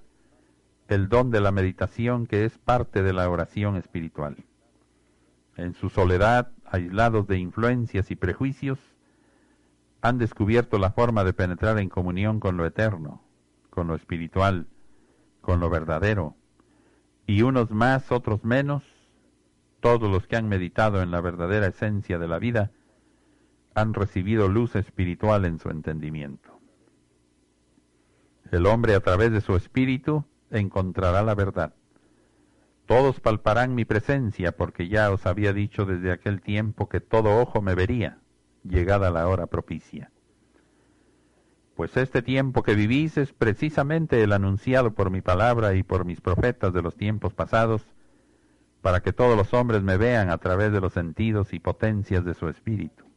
el 0.91 1.09
don 1.09 1.31
de 1.31 1.41
la 1.41 1.53
meditación 1.53 2.27
que 2.27 2.45
es 2.45 2.59
parte 2.59 3.05
de 3.05 3.13
la 3.13 3.31
oración 3.31 3.77
espiritual. 3.77 4.37
En 5.57 5.75
su 5.75 5.89
soledad, 5.89 6.51
aislados 6.65 7.29
de 7.29 7.39
influencias 7.39 8.11
y 8.11 8.17
prejuicios, 8.17 8.81
han 10.03 10.19
descubierto 10.19 10.79
la 10.79 10.91
forma 10.91 11.23
de 11.23 11.33
penetrar 11.33 11.79
en 11.79 11.89
comunión 11.89 12.41
con 12.41 12.57
lo 12.57 12.67
eterno, 12.67 13.23
con 13.71 13.87
lo 13.87 13.95
espiritual, 13.95 14.67
con 15.41 15.61
lo 15.61 15.71
verdadero, 15.71 16.35
y 17.25 17.43
unos 17.43 17.71
más, 17.71 18.11
otros 18.11 18.45
menos, 18.45 18.83
todos 19.79 20.11
los 20.11 20.27
que 20.27 20.35
han 20.35 20.49
meditado 20.49 21.03
en 21.03 21.13
la 21.13 21.21
verdadera 21.21 21.69
esencia 21.69 22.19
de 22.19 22.27
la 22.27 22.41
vida, 22.41 22.73
han 23.75 23.95
recibido 23.95 24.49
luz 24.49 24.75
espiritual 24.75 25.45
en 25.45 25.61
su 25.61 25.71
entendimiento. 25.71 26.59
El 28.51 28.67
hombre 28.67 28.97
a 28.97 29.01
través 29.01 29.31
de 29.31 29.41
su 29.41 29.55
espíritu 29.55 30.25
encontrará 30.51 31.23
la 31.23 31.35
verdad. 31.35 31.75
Todos 32.87 33.21
palparán 33.21 33.75
mi 33.75 33.85
presencia, 33.85 34.53
porque 34.53 34.89
ya 34.89 35.11
os 35.11 35.27
había 35.27 35.53
dicho 35.53 35.85
desde 35.85 36.11
aquel 36.11 36.41
tiempo 36.41 36.89
que 36.89 37.01
todo 37.01 37.41
ojo 37.41 37.63
me 37.63 37.75
vería, 37.75 38.19
llegada 38.65 39.11
la 39.11 39.29
hora 39.29 39.47
propicia. 39.47 40.11
Pues 41.77 41.97
este 41.97 42.21
tiempo 42.21 42.63
que 42.63 42.75
vivís 42.75 43.17
es 43.17 43.33
precisamente 43.33 44.23
el 44.23 44.33
anunciado 44.33 44.93
por 44.93 45.11
mi 45.11 45.23
palabra 45.23 45.75
y 45.75 45.83
por 45.83 46.05
mis 46.05 46.21
profetas 46.21 46.73
de 46.73 46.83
los 46.83 46.97
tiempos 46.97 47.33
pasados, 47.33 47.87
para 48.83 49.01
que 49.01 49.13
todos 49.13 49.37
los 49.37 49.55
hombres 49.55 49.83
me 49.83 49.97
vean 49.97 50.31
a 50.31 50.39
través 50.39 50.73
de 50.73 50.81
los 50.81 50.93
sentidos 50.93 51.53
y 51.53 51.61
potencias 51.61 52.25
de 52.25 52.35
su 52.35 52.49
espíritu. 52.49 53.10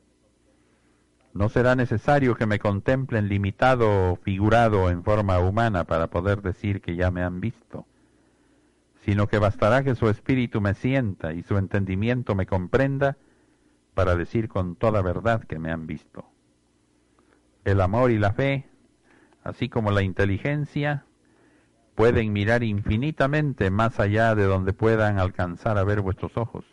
No 1.34 1.50
será 1.50 1.76
necesario 1.76 2.36
que 2.36 2.46
me 2.46 2.60
contemplen 2.60 3.28
limitado 3.28 4.12
o 4.12 4.16
figurado 4.18 4.92
en 4.92 5.04
forma 5.04 5.40
humana 5.40 5.84
para 5.86 6.08
poder 6.08 6.44
decir 6.44 6.80
que 6.80 6.96
ya 6.96 7.10
me 7.10 7.24
han 7.24 7.40
visto, 7.40 7.88
sino 9.04 9.28
que 9.28 9.40
bastará 9.40 9.84
que 9.84 9.96
su 9.96 10.10
espíritu 10.10 10.62
me 10.62 10.76
sienta 10.76 11.34
y 11.34 11.42
su 11.42 11.58
entendimiento 11.58 12.36
me 12.36 12.46
comprenda 12.46 13.18
para 13.96 14.16
decir 14.16 14.48
con 14.48 14.76
toda 14.76 15.02
verdad 15.02 15.44
que 15.44 15.58
me 15.58 15.72
han 15.72 15.88
visto. 15.88 16.26
El 17.66 17.82
amor 17.82 18.12
y 18.12 18.20
la 18.20 18.34
fe, 18.34 18.68
así 19.44 19.70
como 19.70 19.90
la 19.90 20.04
inteligencia, 20.04 21.06
pueden 21.96 22.32
mirar 22.32 22.62
infinitamente 22.64 23.72
más 23.72 24.00
allá 24.00 24.36
de 24.36 24.44
donde 24.44 24.74
puedan 24.74 25.18
alcanzar 25.18 25.80
a 25.80 25.84
ver 25.84 26.02
vuestros 26.02 26.38
ojos 26.38 26.73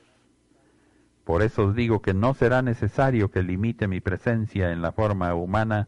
Por 1.30 1.42
eso 1.42 1.66
os 1.66 1.76
digo 1.76 2.02
que 2.02 2.12
no 2.12 2.34
será 2.34 2.60
necesario 2.60 3.30
que 3.30 3.44
limite 3.44 3.86
mi 3.86 4.00
presencia 4.00 4.72
en 4.72 4.82
la 4.82 4.90
forma 4.90 5.32
humana 5.32 5.86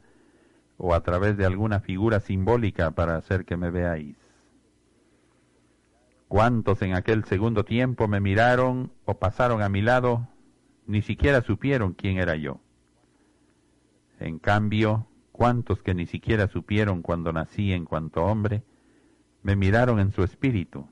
o 0.77 0.95
a 0.95 1.03
través 1.03 1.37
de 1.37 1.45
alguna 1.45 1.81
figura 1.81 2.21
simbólica 2.21 2.93
para 2.93 3.17
hacer 3.17 3.45
que 3.45 3.57
me 3.57 3.73
veáis. 3.73 4.17
¿Cuántos 6.29 6.81
en 6.83 6.95
aquel 6.95 7.25
segundo 7.25 7.65
tiempo 7.65 8.07
me 8.07 8.21
miraron 8.21 8.93
o 9.05 9.19
pasaron 9.19 9.63
a 9.63 9.69
mi 9.69 9.83
lado? 9.83 10.29
Ni 10.87 11.03
siquiera 11.03 11.43
supieron 11.43 11.95
quién 11.95 12.19
era 12.19 12.37
yo. 12.37 12.61
En 14.21 14.39
cambio, 14.39 15.09
cuántos 15.33 15.83
que 15.83 15.93
ni 15.93 16.07
siquiera 16.07 16.47
supieron 16.47 17.03
cuando 17.03 17.33
nací 17.33 17.73
en 17.73 17.85
cuanto 17.85 18.23
hombre, 18.23 18.63
me 19.43 19.57
miraron 19.57 19.99
en 19.99 20.13
su 20.13 20.23
espíritu, 20.23 20.87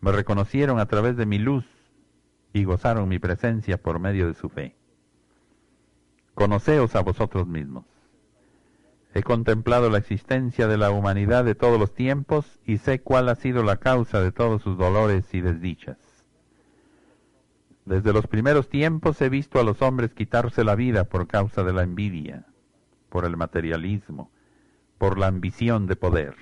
me 0.00 0.12
reconocieron 0.12 0.78
a 0.78 0.86
través 0.86 1.16
de 1.16 1.26
mi 1.26 1.40
luz 1.40 1.64
y 2.52 2.64
gozaron 2.64 3.08
mi 3.08 3.18
presencia 3.18 3.80
por 3.80 3.98
medio 3.98 4.26
de 4.26 4.34
su 4.34 4.48
fe. 4.48 4.76
Conoceos 6.34 6.94
a 6.96 7.00
vosotros 7.00 7.46
mismos. 7.46 7.84
He 9.14 9.22
contemplado 9.22 9.90
la 9.90 9.98
existencia 9.98 10.68
de 10.68 10.76
la 10.76 10.90
humanidad 10.90 11.44
de 11.44 11.54
todos 11.54 11.80
los 11.80 11.94
tiempos 11.94 12.60
y 12.64 12.78
sé 12.78 13.00
cuál 13.00 13.28
ha 13.28 13.34
sido 13.34 13.62
la 13.62 13.78
causa 13.78 14.20
de 14.20 14.32
todos 14.32 14.62
sus 14.62 14.76
dolores 14.76 15.32
y 15.34 15.40
desdichas. 15.40 15.96
Desde 17.84 18.12
los 18.12 18.26
primeros 18.26 18.68
tiempos 18.68 19.20
he 19.22 19.30
visto 19.30 19.58
a 19.58 19.64
los 19.64 19.80
hombres 19.80 20.12
quitarse 20.12 20.62
la 20.62 20.74
vida 20.74 21.04
por 21.04 21.26
causa 21.26 21.64
de 21.64 21.72
la 21.72 21.82
envidia, 21.82 22.46
por 23.08 23.24
el 23.24 23.36
materialismo, 23.36 24.30
por 24.98 25.18
la 25.18 25.28
ambición 25.28 25.86
de 25.86 25.96
poder. 25.96 26.36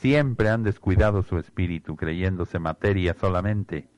Siempre 0.00 0.50
han 0.50 0.64
descuidado 0.64 1.22
su 1.22 1.38
espíritu 1.38 1.94
creyéndose 1.96 2.58
materia 2.58 3.14
solamente, 3.14 3.88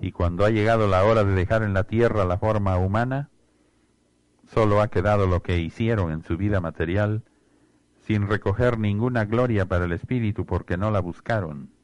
y 0.00 0.12
cuando 0.12 0.44
ha 0.44 0.50
llegado 0.50 0.88
la 0.88 1.04
hora 1.04 1.24
de 1.24 1.34
dejar 1.34 1.62
en 1.62 1.74
la 1.74 1.84
tierra 1.84 2.24
la 2.24 2.38
forma 2.38 2.76
humana, 2.78 3.30
solo 4.46 4.80
ha 4.80 4.88
quedado 4.88 5.26
lo 5.26 5.42
que 5.42 5.58
hicieron 5.58 6.12
en 6.12 6.22
su 6.22 6.36
vida 6.36 6.60
material, 6.60 7.22
sin 8.00 8.28
recoger 8.28 8.78
ninguna 8.78 9.24
gloria 9.24 9.66
para 9.66 9.86
el 9.86 9.92
espíritu 9.92 10.44
porque 10.44 10.76
no 10.76 10.90
la 10.90 11.00
buscaron 11.00 11.74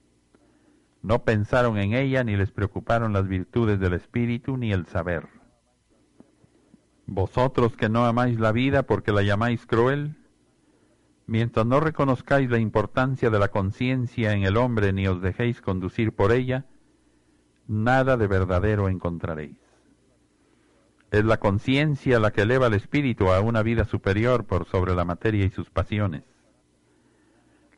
no 1.02 1.24
pensaron 1.24 1.78
en 1.78 1.94
ella 1.94 2.24
ni 2.24 2.36
les 2.36 2.50
preocuparon 2.50 3.12
las 3.12 3.26
virtudes 3.26 3.80
del 3.80 3.94
espíritu 3.94 4.56
ni 4.56 4.72
el 4.72 4.86
saber. 4.86 5.28
Vosotros 7.06 7.76
que 7.76 7.88
no 7.88 8.04
amáis 8.04 8.38
la 8.38 8.52
vida 8.52 8.82
porque 8.82 9.12
la 9.12 9.22
llamáis 9.22 9.66
cruel, 9.66 10.16
mientras 11.26 11.66
no 11.66 11.80
reconozcáis 11.80 12.50
la 12.50 12.58
importancia 12.58 13.30
de 13.30 13.38
la 13.38 13.48
conciencia 13.48 14.32
en 14.32 14.44
el 14.44 14.56
hombre 14.56 14.92
ni 14.92 15.08
os 15.08 15.22
dejéis 15.22 15.60
conducir 15.60 16.12
por 16.12 16.32
ella, 16.32 16.66
nada 17.70 18.16
de 18.16 18.26
verdadero 18.26 18.88
encontraréis. 18.88 19.56
Es 21.12 21.24
la 21.24 21.38
conciencia 21.38 22.18
la 22.18 22.32
que 22.32 22.42
eleva 22.42 22.66
al 22.66 22.74
espíritu 22.74 23.30
a 23.30 23.40
una 23.40 23.62
vida 23.62 23.84
superior 23.84 24.44
por 24.44 24.66
sobre 24.66 24.94
la 24.94 25.04
materia 25.04 25.44
y 25.44 25.50
sus 25.50 25.70
pasiones. 25.70 26.24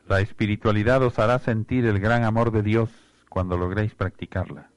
La 0.09 0.21
espiritualidad 0.21 1.03
os 1.03 1.19
hará 1.19 1.39
sentir 1.39 1.85
el 1.87 2.01
gran 2.01 2.25
amor 2.25 2.53
de 2.53 2.63
Dios 2.63 2.91
cuando 3.29 3.57
logréis 3.57 3.95
practicarla. 3.95 4.71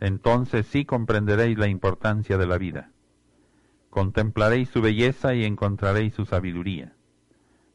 Entonces 0.00 0.66
sí 0.66 0.84
comprenderéis 0.84 1.58
la 1.58 1.68
importancia 1.68 2.38
de 2.38 2.46
la 2.46 2.56
vida. 2.56 2.90
Contemplaréis 3.90 4.70
su 4.70 4.80
belleza 4.80 5.34
y 5.34 5.44
encontraréis 5.44 6.14
su 6.14 6.24
sabiduría. 6.24 6.94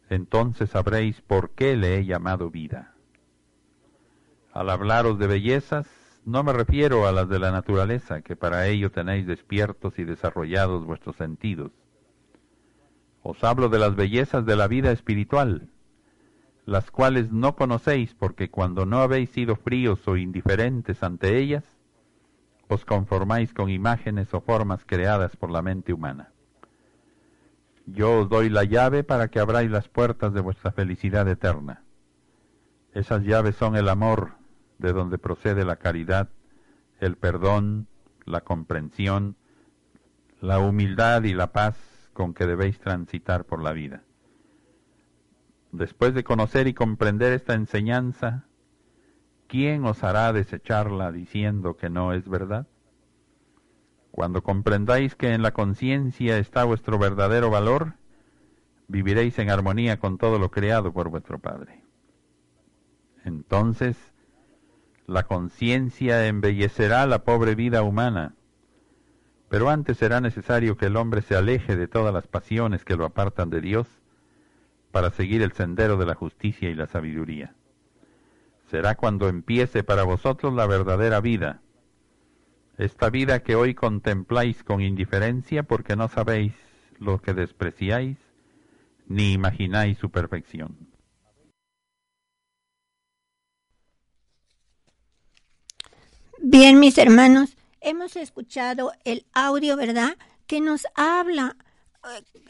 Entonces 0.10 0.72
sabréis 0.72 1.22
por 1.22 1.52
qué 1.52 1.76
le 1.76 1.98
he 1.98 2.06
llamado 2.06 2.50
vida. 2.50 2.96
Al 4.52 4.70
hablaros 4.70 5.18
de 5.18 5.28
bellezas, 5.28 6.03
no 6.26 6.44
me 6.44 6.54
refiero 6.54 7.08
a 7.08 7.12
las 7.12 7.28
de 7.28 7.40
la 7.40 7.52
naturaleza, 7.52 8.22
que 8.22 8.36
para 8.36 8.68
ello 8.68 8.92
tenéis 8.92 9.28
despiertos 9.28 10.00
y 10.00 10.04
desarrollados 10.04 10.86
vuestros 10.86 11.16
sentidos. 11.18 11.72
Os 13.22 13.44
hablo 13.44 13.70
de 13.70 13.80
las 13.80 13.96
bellezas 13.96 14.46
de 14.46 14.56
la 14.56 14.68
vida 14.68 14.92
espiritual, 14.92 15.70
las 16.66 16.92
cuales 16.92 17.32
no 17.32 17.56
conocéis 17.56 18.14
porque 18.14 18.50
cuando 18.50 18.86
no 18.86 19.00
habéis 19.00 19.30
sido 19.32 19.56
fríos 19.56 20.08
o 20.08 20.18
indiferentes 20.18 21.04
ante 21.04 21.38
ellas, 21.38 21.64
os 22.70 22.86
conformáis 22.86 23.54
con 23.54 23.70
imágenes 23.70 24.34
o 24.34 24.42
formas 24.42 24.86
creadas 24.86 25.36
por 25.36 25.52
la 25.52 25.62
mente 25.62 25.94
humana. 25.94 26.32
Yo 27.86 28.22
os 28.22 28.30
doy 28.30 28.50
la 28.50 28.64
llave 28.64 29.04
para 29.04 29.28
que 29.28 29.40
abráis 29.40 29.70
las 29.70 29.90
puertas 29.90 30.34
de 30.34 30.40
vuestra 30.40 30.72
felicidad 30.72 31.28
eterna. 31.28 31.84
Esas 32.94 33.24
llaves 33.24 33.56
son 33.58 33.76
el 33.76 33.90
amor, 33.90 34.36
de 34.84 34.92
donde 34.92 35.18
procede 35.18 35.64
la 35.64 35.78
caridad, 35.78 36.30
el 37.00 37.16
perdón, 37.16 37.88
la 38.26 38.42
comprensión, 38.42 39.38
la 40.42 40.60
humildad 40.60 41.24
y 41.24 41.34
la 41.34 41.54
paz 41.54 41.78
con 42.12 42.34
que 42.34 42.46
debéis 42.46 42.80
transitar 42.80 43.46
por 43.46 43.64
la 43.64 43.72
vida. 43.72 44.04
Después 45.72 46.14
de 46.14 46.26
conocer 46.26 46.68
y 46.68 46.74
comprender 46.74 47.32
esta 47.32 47.54
enseñanza, 47.54 48.44
¿quién 49.48 49.86
os 49.86 50.04
hará 50.04 50.34
desecharla 50.34 51.14
diciendo 51.14 51.78
que 51.78 51.90
no 51.90 52.12
es 52.12 52.28
verdad? 52.28 52.68
Cuando 54.12 54.44
comprendáis 54.44 55.16
que 55.16 55.34
en 55.34 55.44
la 55.44 55.54
conciencia 55.54 56.38
está 56.38 56.66
vuestro 56.66 57.00
verdadero 57.00 57.50
valor, 57.50 57.94
viviréis 58.90 59.40
en 59.40 59.50
armonía 59.50 59.98
con 59.98 60.18
todo 60.18 60.40
lo 60.40 60.52
creado 60.52 60.92
por 60.92 61.08
vuestro 61.08 61.40
Padre. 61.40 61.86
Entonces, 63.24 64.13
la 65.08 65.24
conciencia 65.24 66.28
embellecerá 66.28 67.06
la 67.06 67.24
pobre 67.24 67.56
vida 67.56 67.84
humana, 67.84 68.36
pero 69.50 69.70
antes 69.70 69.98
será 69.98 70.22
necesario 70.22 70.78
que 70.78 70.88
el 70.88 70.96
hombre 70.96 71.22
se 71.22 71.36
aleje 71.36 71.76
de 71.76 71.88
todas 71.88 72.14
las 72.14 72.28
pasiones 72.28 72.86
que 72.86 72.96
lo 72.96 73.06
apartan 73.06 73.50
de 73.50 73.62
Dios 73.62 73.88
para 74.92 75.12
seguir 75.12 75.42
el 75.42 75.52
sendero 75.52 75.98
de 75.98 76.06
la 76.06 76.16
justicia 76.16 76.70
y 76.70 76.76
la 76.76 76.88
sabiduría. 76.88 77.54
Será 78.70 78.96
cuando 78.96 79.28
empiece 79.28 79.84
para 79.84 80.04
vosotros 80.04 80.54
la 80.54 80.66
verdadera 80.66 81.20
vida, 81.20 81.62
esta 82.78 83.10
vida 83.10 83.44
que 83.44 83.56
hoy 83.56 83.76
contempláis 83.76 84.64
con 84.64 84.82
indiferencia 84.82 85.64
porque 85.64 85.96
no 85.96 86.08
sabéis 86.08 86.54
lo 86.98 87.22
que 87.22 87.34
despreciáis 87.34 88.18
ni 89.08 89.34
imagináis 89.34 89.98
su 90.00 90.10
perfección. 90.10 90.93
Bien, 96.46 96.78
mis 96.78 96.98
hermanos, 96.98 97.56
hemos 97.80 98.18
escuchado 98.18 98.92
el 99.06 99.26
audio, 99.32 99.78
¿verdad? 99.78 100.18
Que 100.46 100.60
nos 100.60 100.86
habla 100.94 101.56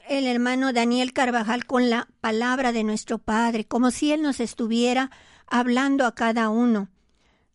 el 0.10 0.26
hermano 0.26 0.74
Daniel 0.74 1.14
Carvajal 1.14 1.68
con 1.68 1.92
la 1.92 2.08
palabra 2.20 2.72
de 2.72 2.84
nuestro 2.84 3.20
Padre, 3.20 3.66
como 3.66 3.92
si 3.92 4.12
Él 4.12 4.24
nos 4.24 4.40
estuviera 4.40 5.12
hablando 5.46 6.08
a 6.08 6.16
cada 6.16 6.50
uno. 6.50 6.90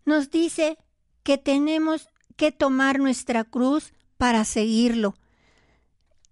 Nos 0.04 0.30
dice 0.30 0.78
que 1.24 1.38
tenemos 1.38 2.08
que 2.36 2.52
tomar 2.52 3.00
nuestra 3.00 3.42
cruz 3.42 3.92
para 4.16 4.44
seguirlo. 4.44 5.16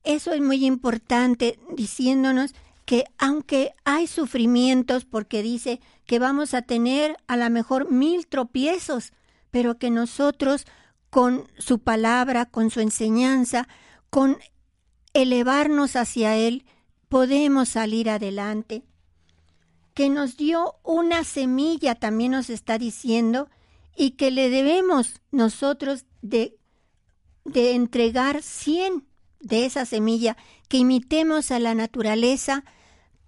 Eso 0.04 0.32
es 0.32 0.40
muy 0.40 0.64
importante, 0.64 1.58
diciéndonos 1.72 2.54
que 2.84 3.06
aunque 3.18 3.72
hay 3.84 4.06
sufrimientos, 4.06 5.04
porque 5.04 5.42
dice 5.42 5.80
que 6.06 6.20
vamos 6.20 6.54
a 6.54 6.62
tener 6.62 7.16
a 7.26 7.36
lo 7.36 7.50
mejor 7.50 7.90
mil 7.90 8.28
tropiezos, 8.28 9.12
pero 9.56 9.78
que 9.78 9.88
nosotros 9.88 10.66
con 11.08 11.48
su 11.56 11.78
palabra, 11.78 12.44
con 12.44 12.68
su 12.68 12.80
enseñanza, 12.80 13.68
con 14.10 14.36
elevarnos 15.14 15.96
hacia 15.96 16.36
Él, 16.36 16.66
podemos 17.08 17.70
salir 17.70 18.10
adelante. 18.10 18.82
Que 19.94 20.10
nos 20.10 20.36
dio 20.36 20.74
una 20.82 21.24
semilla, 21.24 21.94
también 21.94 22.32
nos 22.32 22.50
está 22.50 22.76
diciendo, 22.76 23.48
y 23.96 24.10
que 24.10 24.30
le 24.30 24.50
debemos 24.50 25.22
nosotros 25.30 26.04
de, 26.20 26.58
entregar 27.46 28.42
cien 28.42 29.06
de 29.40 29.64
esa 29.64 29.86
semilla, 29.86 30.36
que 30.68 30.76
imitemos 30.76 31.50
a 31.50 31.58
la 31.60 31.74
naturaleza, 31.74 32.62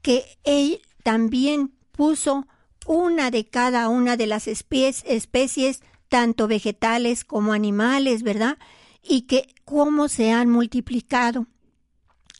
que 0.03 0.27
Él 0.45 0.83
también 1.03 1.73
puso 1.91 2.47
una 2.87 3.31
de 3.31 3.49
cada 3.49 3.89
una 3.89 4.19
de 4.19 4.27
las 4.27 4.47
especies 4.47 5.81
tanto 6.09 6.49
vegetales 6.49 7.25
como 7.25 7.53
animales, 7.53 8.23
¿verdad? 8.23 8.59
Y 9.03 9.23
que 9.23 9.55
cómo 9.65 10.09
se 10.09 10.33
han 10.33 10.51
multiplicado. 10.51 11.47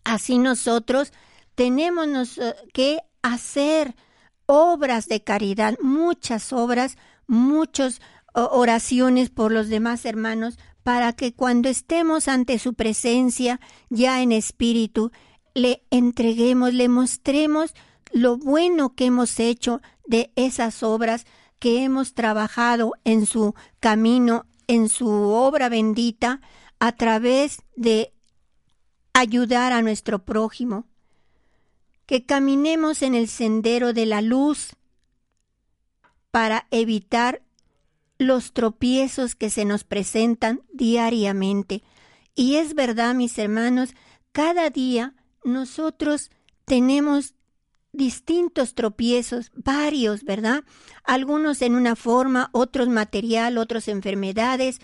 Así 0.05 0.39
nosotros 0.39 1.13
tenemos 1.55 2.39
eh, 2.39 2.55
que 2.73 3.01
hacer 3.23 3.95
obras 4.47 5.07
de 5.07 5.23
caridad, 5.23 5.77
muchas 5.83 6.53
obras, 6.53 6.97
muchas 7.27 8.01
oraciones 8.35 9.31
por 9.31 9.53
los 9.53 9.69
demás 9.69 10.05
hermanos, 10.05 10.59
para 10.83 11.13
que 11.13 11.35
cuando 11.35 11.69
estemos 11.69 12.29
ante 12.29 12.59
su 12.59 12.75
presencia, 12.75 13.61
ya 13.91 14.23
en 14.23 14.33
espíritu, 14.33 15.11
le 15.55 15.83
entreguemos, 15.91 16.73
le 16.73 16.89
mostremos 16.89 17.75
lo 18.13 18.39
bueno 18.39 18.95
que 18.95 19.07
hemos 19.07 19.39
hecho 19.41 19.83
de 20.07 20.33
esas 20.37 20.83
obras 20.83 21.27
que 21.59 21.85
hemos 21.85 22.15
trabajado 22.15 22.93
en 23.05 23.27
su 23.27 23.55
camino 23.81 24.47
en 24.69 24.89
su 24.89 25.09
obra 25.09 25.69
bendita 25.69 26.41
a 26.79 26.93
través 26.93 27.63
de 27.75 28.13
ayudar 29.15 29.73
a 29.73 29.83
nuestro 29.83 30.25
prójimo, 30.25 30.87
que 32.07 32.25
caminemos 32.25 33.03
en 33.03 33.15
el 33.15 33.29
sendero 33.29 33.93
de 33.93 34.07
la 34.07 34.21
luz 34.21 34.77
para 36.31 36.69
evitar 36.71 37.43
los 38.19 38.53
tropiezos 38.53 39.35
que 39.35 39.51
se 39.51 39.65
nos 39.65 39.85
presentan 39.85 40.63
diariamente. 40.73 41.83
Y 42.35 42.57
es 42.57 42.75
verdad, 42.75 43.15
mis 43.15 43.39
hermanos, 43.39 43.95
cada 44.33 44.71
día 44.71 45.15
nosotros 45.45 46.31
tenemos 46.65 47.35
distintos 47.93 48.75
tropiezos, 48.75 49.51
varios, 49.55 50.25
¿verdad? 50.25 50.65
Algunos 51.05 51.63
en 51.63 51.75
una 51.75 51.97
forma, 51.97 52.51
otros 52.53 52.89
material, 52.89 53.59
otros 53.59 53.89
enfermedades, 53.89 54.81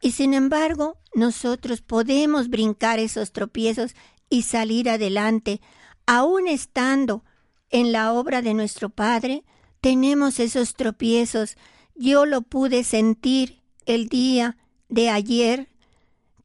y 0.00 0.12
sin 0.12 0.34
embargo 0.34 0.96
nosotros 1.14 1.82
podemos 1.82 2.48
brincar 2.48 2.98
esos 2.98 3.32
tropiezos 3.32 3.94
y 4.30 4.42
salir 4.42 4.88
adelante, 4.88 5.60
aún 6.06 6.48
estando 6.48 7.24
en 7.70 7.92
la 7.92 8.12
obra 8.12 8.42
de 8.42 8.54
nuestro 8.54 8.90
Padre, 8.90 9.44
tenemos 9.80 10.40
esos 10.40 10.74
tropiezos. 10.74 11.56
Yo 11.94 12.26
lo 12.26 12.42
pude 12.42 12.84
sentir 12.84 13.62
el 13.86 14.08
día 14.08 14.56
de 14.88 15.10
ayer, 15.10 15.68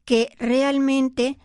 que 0.06 0.34
realmente 0.38 1.40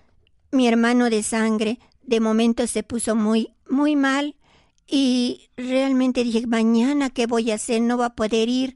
mi 0.50 0.66
hermano 0.66 1.10
de 1.10 1.22
sangre 1.22 1.78
de 2.02 2.20
momento 2.20 2.66
se 2.66 2.82
puso 2.82 3.14
muy, 3.14 3.54
muy 3.68 3.94
mal 3.94 4.34
y 4.90 5.50
realmente 5.56 6.24
dije, 6.24 6.46
mañana 6.46 7.10
qué 7.10 7.26
voy 7.26 7.50
a 7.50 7.56
hacer, 7.56 7.82
no 7.82 7.98
va 7.98 8.06
a 8.06 8.14
poder 8.14 8.48
ir. 8.48 8.74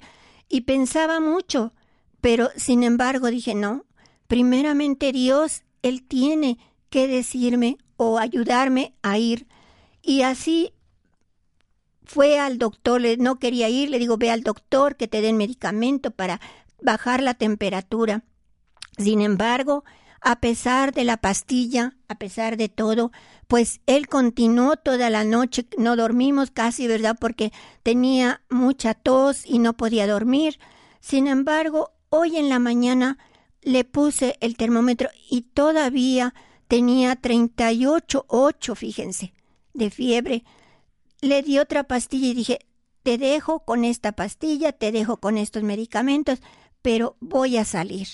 Y 0.48 0.62
pensaba 0.62 1.20
mucho, 1.20 1.72
pero 2.20 2.50
sin 2.56 2.82
embargo 2.82 3.28
dije, 3.28 3.54
no, 3.54 3.86
primeramente 4.26 5.10
Dios, 5.12 5.62
Él 5.80 6.02
tiene 6.06 6.58
que 6.90 7.08
decirme 7.08 7.78
o 7.96 8.18
ayudarme 8.18 8.94
a 9.02 9.16
ir. 9.16 9.46
Y 10.02 10.20
así 10.22 10.74
fue 12.04 12.38
al 12.38 12.58
doctor, 12.58 13.00
no 13.18 13.38
quería 13.38 13.70
ir, 13.70 13.88
le 13.88 13.98
digo, 13.98 14.18
ve 14.18 14.30
al 14.30 14.42
doctor 14.42 14.96
que 14.96 15.08
te 15.08 15.22
den 15.22 15.38
medicamento 15.38 16.10
para 16.10 16.40
bajar 16.82 17.22
la 17.22 17.32
temperatura. 17.32 18.24
Sin 18.98 19.22
embargo, 19.22 19.84
a 20.22 20.40
pesar 20.40 20.92
de 20.92 21.04
la 21.04 21.16
pastilla, 21.16 21.96
a 22.08 22.14
pesar 22.14 22.56
de 22.56 22.68
todo, 22.68 23.10
pues 23.48 23.80
él 23.86 24.08
continuó 24.08 24.76
toda 24.76 25.10
la 25.10 25.24
noche, 25.24 25.66
no 25.76 25.96
dormimos 25.96 26.50
casi, 26.50 26.86
¿verdad? 26.86 27.16
Porque 27.20 27.52
tenía 27.82 28.42
mucha 28.48 28.94
tos 28.94 29.44
y 29.44 29.58
no 29.58 29.76
podía 29.76 30.06
dormir. 30.06 30.58
Sin 31.00 31.26
embargo, 31.26 31.92
hoy 32.08 32.36
en 32.36 32.48
la 32.48 32.60
mañana 32.60 33.18
le 33.62 33.84
puse 33.84 34.36
el 34.40 34.56
termómetro 34.56 35.10
y 35.28 35.42
todavía 35.42 36.34
tenía 36.68 37.20
38,8, 37.20 38.76
fíjense, 38.76 39.34
de 39.74 39.90
fiebre. 39.90 40.44
Le 41.20 41.42
di 41.42 41.58
otra 41.58 41.84
pastilla 41.84 42.28
y 42.28 42.34
dije, 42.34 42.58
te 43.02 43.18
dejo 43.18 43.64
con 43.64 43.84
esta 43.84 44.12
pastilla, 44.12 44.72
te 44.72 44.92
dejo 44.92 45.16
con 45.18 45.36
estos 45.36 45.64
medicamentos, 45.64 46.40
pero 46.80 47.16
voy 47.20 47.56
a 47.56 47.64
salir. 47.64 48.08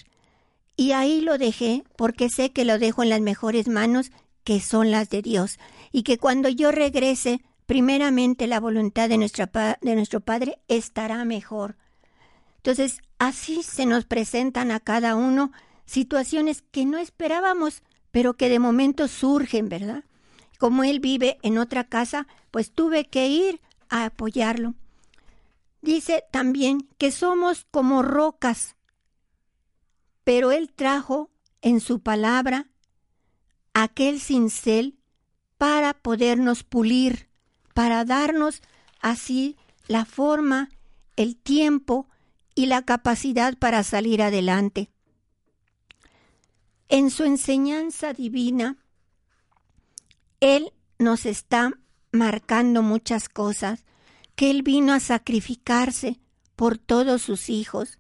Y 0.79 0.93
ahí 0.93 1.21
lo 1.21 1.39
dejé 1.39 1.83
porque 1.97 2.31
sé 2.31 2.53
que 2.53 2.65
lo 2.65 2.79
dejo 2.79 3.03
en 3.03 3.09
las 3.09 3.21
mejores 3.21 3.67
manos, 3.67 4.13
que 4.45 4.61
son 4.61 4.93
las 4.93 5.11
de 5.11 5.23
Dios, 5.23 5.59
y 5.91 6.05
que 6.05 6.19
cuando 6.19 6.49
yo 6.49 6.71
regrese, 6.71 7.43
primeramente 7.67 8.47
la 8.47 8.61
voluntad 8.61 9.09
de, 9.09 9.19
de 9.19 9.95
nuestro 9.97 10.21
Padre 10.21 10.61
estará 10.69 11.25
mejor. 11.25 11.77
Entonces, 12.59 13.01
así 13.19 13.65
se 13.65 13.87
nos 13.87 14.05
presentan 14.05 14.71
a 14.71 14.79
cada 14.79 15.17
uno 15.17 15.51
situaciones 15.85 16.63
que 16.63 16.87
no 16.87 16.99
esperábamos, 16.99 17.83
pero 18.13 18.35
que 18.35 18.49
de 18.49 18.61
momento 18.61 19.09
surgen, 19.09 19.69
¿verdad? 19.69 20.05
Como 20.59 20.85
él 20.85 21.01
vive 21.01 21.39
en 21.43 21.59
otra 21.59 21.83
casa, 21.83 22.29
pues 22.53 22.71
tuve 22.71 23.05
que 23.05 23.27
ir 23.27 23.61
a 23.89 24.05
apoyarlo. 24.05 24.75
Dice 25.83 26.23
también 26.31 26.87
que 26.99 27.11
somos 27.11 27.67
como 27.73 28.03
rocas 28.03 28.77
pero 30.29 30.53
Él 30.53 30.71
trajo 30.71 31.31
en 31.63 31.81
su 31.81 32.01
palabra 32.01 32.69
aquel 33.73 34.21
cincel 34.21 34.99
para 35.57 35.95
podernos 35.95 36.65
pulir, 36.65 37.31
para 37.73 38.05
darnos 38.05 38.61
así 39.01 39.57
la 39.87 40.05
forma, 40.05 40.69
el 41.17 41.35
tiempo 41.35 42.11
y 42.55 42.67
la 42.67 42.83
capacidad 42.83 43.57
para 43.57 43.83
salir 43.83 44.21
adelante. 44.21 44.91
En 46.91 47.09
su 47.09 47.25
enseñanza 47.25 48.13
divina, 48.13 48.77
Él 50.41 50.75
nos 50.99 51.25
está 51.25 51.73
marcando 52.13 52.83
muchas 52.83 53.31
cosas, 53.31 53.87
que 54.35 54.51
Él 54.51 54.63
vino 54.63 54.93
a 54.93 55.01
sacrificarse 55.01 56.21
por 56.55 56.77
todos 56.77 57.23
sus 57.23 57.49
hijos, 57.49 57.97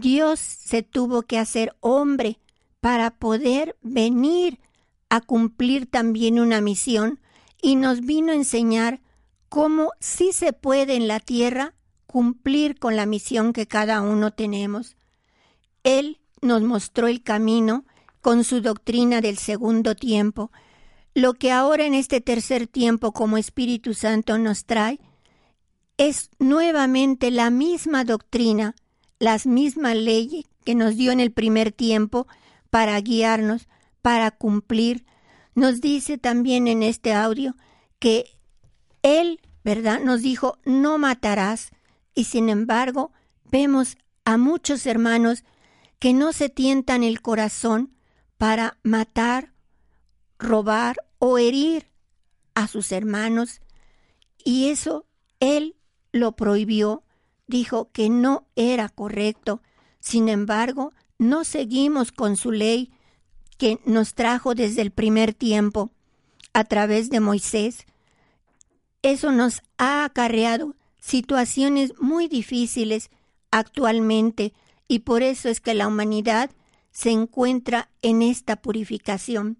Dios 0.00 0.38
se 0.38 0.82
tuvo 0.82 1.22
que 1.22 1.38
hacer 1.38 1.76
hombre 1.80 2.38
para 2.80 3.10
poder 3.10 3.76
venir 3.82 4.60
a 5.08 5.20
cumplir 5.20 5.86
también 5.86 6.38
una 6.38 6.60
misión 6.60 7.20
y 7.60 7.76
nos 7.76 8.02
vino 8.02 8.32
a 8.32 8.36
enseñar 8.36 9.00
cómo 9.48 9.90
sí 9.98 10.32
se 10.32 10.52
puede 10.52 10.94
en 10.94 11.08
la 11.08 11.18
tierra 11.18 11.74
cumplir 12.06 12.78
con 12.78 12.96
la 12.96 13.06
misión 13.06 13.52
que 13.52 13.66
cada 13.66 14.00
uno 14.00 14.30
tenemos. 14.30 14.96
Él 15.82 16.20
nos 16.40 16.62
mostró 16.62 17.08
el 17.08 17.22
camino 17.22 17.84
con 18.20 18.44
su 18.44 18.60
doctrina 18.60 19.20
del 19.20 19.38
segundo 19.38 19.96
tiempo. 19.96 20.52
Lo 21.14 21.34
que 21.34 21.50
ahora 21.50 21.84
en 21.84 21.94
este 21.94 22.20
tercer 22.20 22.68
tiempo 22.68 23.12
como 23.12 23.36
Espíritu 23.36 23.94
Santo 23.94 24.38
nos 24.38 24.64
trae 24.64 25.00
es 25.96 26.30
nuevamente 26.38 27.32
la 27.32 27.50
misma 27.50 28.04
doctrina 28.04 28.76
las 29.18 29.46
mismas 29.46 29.96
leyes 29.96 30.44
que 30.64 30.74
nos 30.74 30.96
dio 30.96 31.12
en 31.12 31.20
el 31.20 31.32
primer 31.32 31.72
tiempo 31.72 32.26
para 32.70 33.00
guiarnos, 33.00 33.68
para 34.02 34.30
cumplir. 34.30 35.04
Nos 35.54 35.80
dice 35.80 36.18
también 36.18 36.68
en 36.68 36.82
este 36.82 37.12
audio 37.12 37.56
que 37.98 38.38
Él, 39.02 39.40
¿verdad? 39.64 40.00
Nos 40.00 40.22
dijo, 40.22 40.58
no 40.64 40.98
matarás. 40.98 41.70
Y 42.14 42.24
sin 42.24 42.48
embargo, 42.48 43.12
vemos 43.44 43.96
a 44.24 44.36
muchos 44.36 44.86
hermanos 44.86 45.44
que 45.98 46.12
no 46.12 46.32
se 46.32 46.48
tientan 46.48 47.02
el 47.02 47.22
corazón 47.22 47.96
para 48.36 48.78
matar, 48.82 49.52
robar 50.38 50.96
o 51.18 51.38
herir 51.38 51.90
a 52.54 52.68
sus 52.68 52.92
hermanos. 52.92 53.60
Y 54.44 54.68
eso 54.68 55.06
Él 55.40 55.76
lo 56.12 56.36
prohibió 56.36 57.04
dijo 57.48 57.90
que 57.92 58.08
no 58.08 58.46
era 58.54 58.88
correcto. 58.88 59.60
Sin 59.98 60.28
embargo, 60.28 60.92
no 61.18 61.42
seguimos 61.42 62.12
con 62.12 62.36
su 62.36 62.52
ley 62.52 62.92
que 63.56 63.80
nos 63.84 64.14
trajo 64.14 64.54
desde 64.54 64.82
el 64.82 64.92
primer 64.92 65.34
tiempo 65.34 65.90
a 66.52 66.64
través 66.64 67.10
de 67.10 67.18
Moisés. 67.18 67.86
Eso 69.02 69.32
nos 69.32 69.62
ha 69.78 70.04
acarreado 70.04 70.76
situaciones 71.00 71.92
muy 71.98 72.28
difíciles 72.28 73.10
actualmente 73.50 74.52
y 74.86 75.00
por 75.00 75.22
eso 75.22 75.48
es 75.48 75.60
que 75.60 75.74
la 75.74 75.88
humanidad 75.88 76.50
se 76.90 77.10
encuentra 77.10 77.90
en 78.02 78.22
esta 78.22 78.56
purificación. 78.56 79.58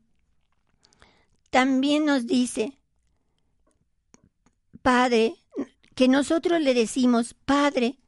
También 1.51 2.05
nos 2.05 2.26
dice, 2.26 2.78
Padre, 4.82 5.34
que 5.99 6.07
nosotros 6.07 6.61
le 6.61 6.74
decimos, 6.74 7.34
Padre, 7.44 7.99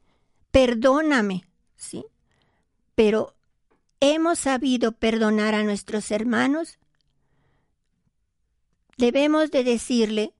perdóname, 0.51 1.43
¿sí? 1.75 2.05
Pero 2.95 3.35
hemos 3.99 4.39
sabido 4.39 4.93
perdonar 4.93 5.55
a 5.55 5.63
nuestros 5.63 6.09
hermanos. 6.09 6.79
Debemos 8.97 9.51
de 9.51 9.65
decirle, 9.65 10.33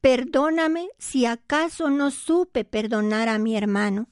perdóname 0.00 0.88
si 0.98 1.24
acaso 1.24 1.88
no 1.88 2.10
supe 2.10 2.64
perdonar 2.64 3.28
a 3.28 3.38
mi 3.38 3.56
hermano, 3.56 4.08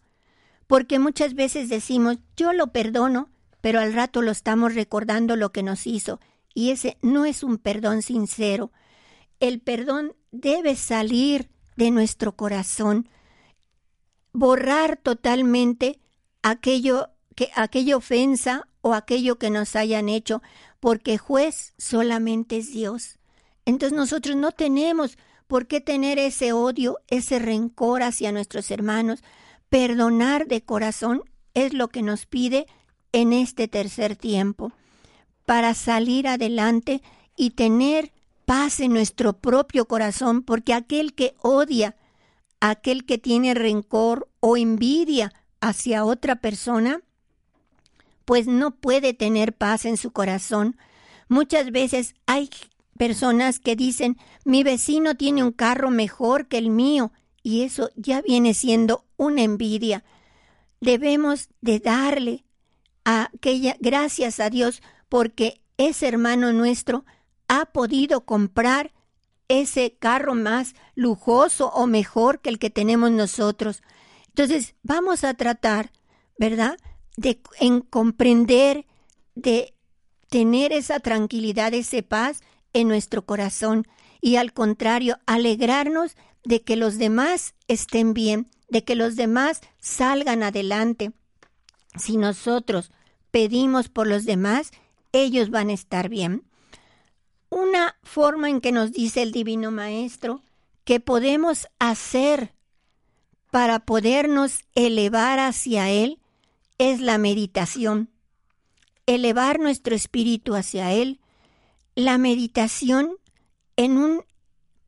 porque 0.68 1.01
muchas 1.01 1.35
veces 1.35 1.71
decimos, 1.71 2.18
yo 2.37 2.53
lo 2.53 2.68
perdono, 2.68 3.31
pero 3.61 3.81
al 3.81 3.95
rato 3.95 4.23
lo 4.23 4.31
estamos 4.31 4.77
recordando 4.77 5.35
lo 5.35 5.51
que 5.51 5.64
nos 5.64 5.89
hizo, 5.89 6.21
y 6.55 6.71
ese 6.71 6.99
no 7.03 7.25
es 7.25 7.43
un 7.43 7.59
perdón 7.59 8.03
sincero. 8.03 8.71
El 9.41 9.61
perdón 9.61 10.14
debe 10.31 10.77
salir 10.77 11.51
de 11.81 11.91
nuestro 11.91 12.37
corazón, 12.37 13.09
borrar 14.35 14.99
totalmente 14.99 15.99
aquello 16.43 17.09
que 17.35 17.51
aquella 17.55 17.97
ofensa 17.97 18.68
o 18.83 18.93
aquello 18.93 19.39
que 19.39 19.49
nos 19.49 19.74
hayan 19.76 20.11
hecho, 20.11 20.43
porque 20.78 21.16
juez 21.16 21.72
solamente 21.78 22.59
es 22.59 22.70
Dios. 22.70 23.18
Entonces 23.64 23.97
nosotros 23.97 24.37
no 24.37 24.53
tenemos 24.53 25.16
por 25.47 25.66
qué 25.68 25.81
tener 25.81 26.18
ese 26.18 26.53
odio, 26.53 26.99
ese 27.09 27.39
rencor 27.39 28.03
hacia 28.03 28.31
nuestros 28.31 28.70
hermanos. 28.70 29.24
Perdonar 29.70 30.49
de 30.49 30.61
corazón 30.62 31.22
es 31.55 31.72
lo 31.72 31.89
que 31.89 32.03
nos 32.03 32.26
pide 32.26 32.66
en 33.12 33.33
este 33.33 33.68
tercer 33.68 34.16
tiempo 34.16 34.70
para 35.47 35.72
salir 35.72 36.28
adelante 36.28 37.01
y 37.37 37.53
tener 37.53 38.12
paz 38.51 38.80
en 38.80 38.92
nuestro 38.92 39.34
propio 39.34 39.86
corazón, 39.86 40.42
porque 40.42 40.74
aquel 40.74 41.14
que 41.14 41.36
odia, 41.40 41.94
aquel 42.59 43.07
que 43.07 43.16
tiene 43.16 43.55
rencor 43.55 44.28
o 44.40 44.57
envidia 44.57 45.32
hacia 45.61 46.05
otra 46.05 46.34
persona, 46.34 47.01
pues 48.24 48.48
no 48.48 48.72
puede 48.72 49.14
tener 49.14 49.53
paz 49.53 49.84
en 49.84 49.96
su 49.96 50.11
corazón. 50.11 50.76
Muchas 51.28 51.70
veces 51.70 52.16
hay 52.26 52.51
personas 52.98 53.61
que 53.61 53.76
dicen, 53.76 54.16
mi 54.44 54.64
vecino 54.64 55.14
tiene 55.14 55.44
un 55.44 55.53
carro 55.53 55.92
mejor 55.92 56.48
que 56.48 56.59
el 56.59 56.70
mío, 56.70 57.12
y 57.44 57.62
eso 57.62 57.90
ya 57.94 58.20
viene 58.20 58.55
siendo 58.55 59.05
una 59.16 59.42
envidia. 59.42 60.03
Debemos 60.80 61.51
de 61.61 61.78
darle 61.78 62.44
aquella 63.05 63.76
gracias 63.78 64.40
a 64.40 64.51
Dios 64.51 64.82
porque 65.09 65.62
ese 65.76 66.09
hermano 66.09 66.53
nuestro 66.53 67.05
ha 67.51 67.66
podido 67.66 68.24
comprar 68.24 68.92
ese 69.48 69.96
carro 69.98 70.36
más 70.36 70.76
lujoso 70.94 71.68
o 71.70 71.88
mejor 71.88 72.40
que 72.40 72.48
el 72.48 72.61
que 72.61 72.70
tenemos 72.70 73.11
nosotros. 73.11 73.82
Entonces, 74.28 74.76
vamos 74.84 75.24
a 75.24 75.34
tratar, 75.34 75.90
¿verdad? 76.38 76.78
De 77.16 77.42
en 77.59 77.80
comprender, 77.80 78.86
de 79.34 79.74
tener 80.28 80.72
esa 80.72 81.01
tranquilidad, 81.01 81.74
esa 81.74 82.01
paz 82.03 82.40
en 82.72 82.86
nuestro 82.86 83.26
corazón 83.26 83.88
y 84.20 84.36
al 84.36 84.53
contrario, 84.53 85.18
alegrarnos 85.26 86.16
de 86.44 86.62
que 86.62 86.76
los 86.76 86.98
demás 86.98 87.57
estén 87.66 88.14
bien, 88.14 88.48
de 88.68 88.84
que 88.84 88.94
los 88.94 89.16
demás 89.16 89.61
salgan 89.80 90.44
adelante. 90.44 91.11
Si 91.96 92.16
nosotros 92.16 92.92
pedimos 93.32 93.88
por 93.88 94.07
los 94.07 94.24
demás, 94.24 94.70
ellos 95.11 95.51
van 95.51 95.70
a 95.70 95.72
estar 95.72 96.09
bien. 96.09 96.44
Una 97.51 97.96
forma 98.05 98.48
en 98.48 98.61
que 98.61 98.70
nos 98.70 98.92
dice 98.92 99.22
el 99.22 99.32
Divino 99.32 99.72
Maestro 99.72 100.42
que 100.84 101.01
podemos 101.01 101.66
hacer 101.80 102.55
para 103.51 103.80
podernos 103.80 104.61
elevar 104.76 105.40
hacia 105.40 105.90
Él 105.90 106.20
es 106.78 107.01
la 107.01 107.18
meditación. 107.18 108.09
Elevar 109.07 109.59
nuestro 109.59 109.96
espíritu 109.96 110.55
hacia 110.55 110.92
Él. 110.92 111.20
La 111.96 112.18
meditación 112.18 113.16
en 113.76 113.98
un 113.98 114.24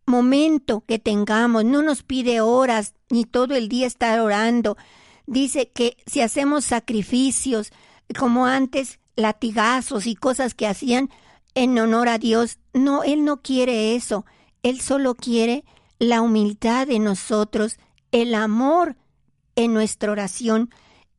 momento 0.06 0.84
que 0.86 0.98
tengamos, 1.00 1.64
no 1.64 1.82
nos 1.82 2.04
pide 2.04 2.40
horas 2.40 2.94
ni 3.10 3.24
todo 3.24 3.56
el 3.56 3.68
día 3.68 3.86
estar 3.88 4.20
orando. 4.20 4.76
Dice 5.26 5.70
que 5.70 5.96
si 6.06 6.20
hacemos 6.20 6.64
sacrificios, 6.64 7.72
como 8.16 8.46
antes, 8.46 9.00
latigazos 9.16 10.06
y 10.06 10.14
cosas 10.14 10.54
que 10.54 10.66
hacían 10.66 11.10
en 11.54 11.78
honor 11.78 12.08
a 12.08 12.18
Dios, 12.18 12.58
no, 12.72 13.02
Él 13.02 13.24
no 13.24 13.42
quiere 13.42 13.94
eso. 13.94 14.24
Él 14.62 14.80
solo 14.80 15.14
quiere 15.14 15.64
la 15.98 16.20
humildad 16.20 16.86
de 16.86 16.98
nosotros, 16.98 17.78
el 18.10 18.34
amor 18.34 18.96
en 19.56 19.74
nuestra 19.74 20.10
oración 20.12 20.70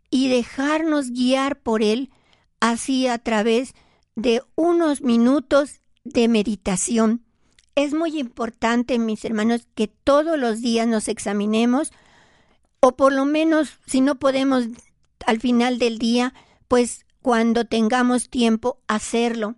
y 0.09 0.29
dejarnos 0.29 1.11
guiar 1.11 1.59
por 1.59 1.81
Él 1.81 2.11
así 2.59 3.07
a 3.07 3.17
través 3.17 3.73
de 4.15 4.41
unos 4.55 5.01
minutos 5.01 5.81
de 6.03 6.27
meditación. 6.27 7.23
Es 7.75 7.93
muy 7.93 8.19
importante, 8.19 8.99
mis 8.99 9.25
hermanos, 9.25 9.67
que 9.73 9.87
todos 9.87 10.37
los 10.37 10.61
días 10.61 10.87
nos 10.87 11.07
examinemos, 11.07 11.91
o 12.79 12.95
por 12.95 13.13
lo 13.13 13.25
menos, 13.25 13.79
si 13.87 14.01
no 14.01 14.15
podemos 14.15 14.65
al 15.25 15.39
final 15.39 15.79
del 15.79 15.97
día, 15.97 16.33
pues 16.67 17.05
cuando 17.21 17.65
tengamos 17.65 18.29
tiempo, 18.29 18.79
hacerlo. 18.87 19.55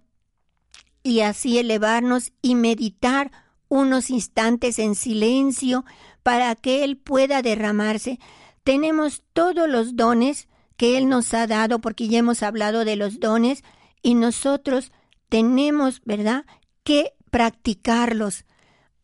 Y 1.06 1.22
así 1.22 1.60
elevarnos 1.60 2.34
y 2.42 2.56
meditar 2.56 3.32
unos 3.68 4.10
instantes 4.10 4.80
en 4.80 4.96
silencio 4.96 5.86
para 6.24 6.56
que 6.56 6.84
Él 6.84 6.98
pueda 6.98 7.44
derramarse. 7.44 8.20
Tenemos 8.64 9.22
todos 9.34 9.70
los 9.70 9.96
dones 9.96 10.48
que 10.78 10.98
Él 10.98 11.08
nos 11.08 11.36
ha 11.36 11.46
dado, 11.46 11.78
porque 11.80 12.08
ya 12.08 12.18
hemos 12.18 12.42
hablado 12.42 12.86
de 12.86 12.96
los 12.96 13.20
dones, 13.20 13.64
y 14.02 14.16
nosotros 14.16 14.92
tenemos, 15.30 16.02
¿verdad?, 16.06 16.44
que 16.84 17.14
practicarlos, 17.30 18.46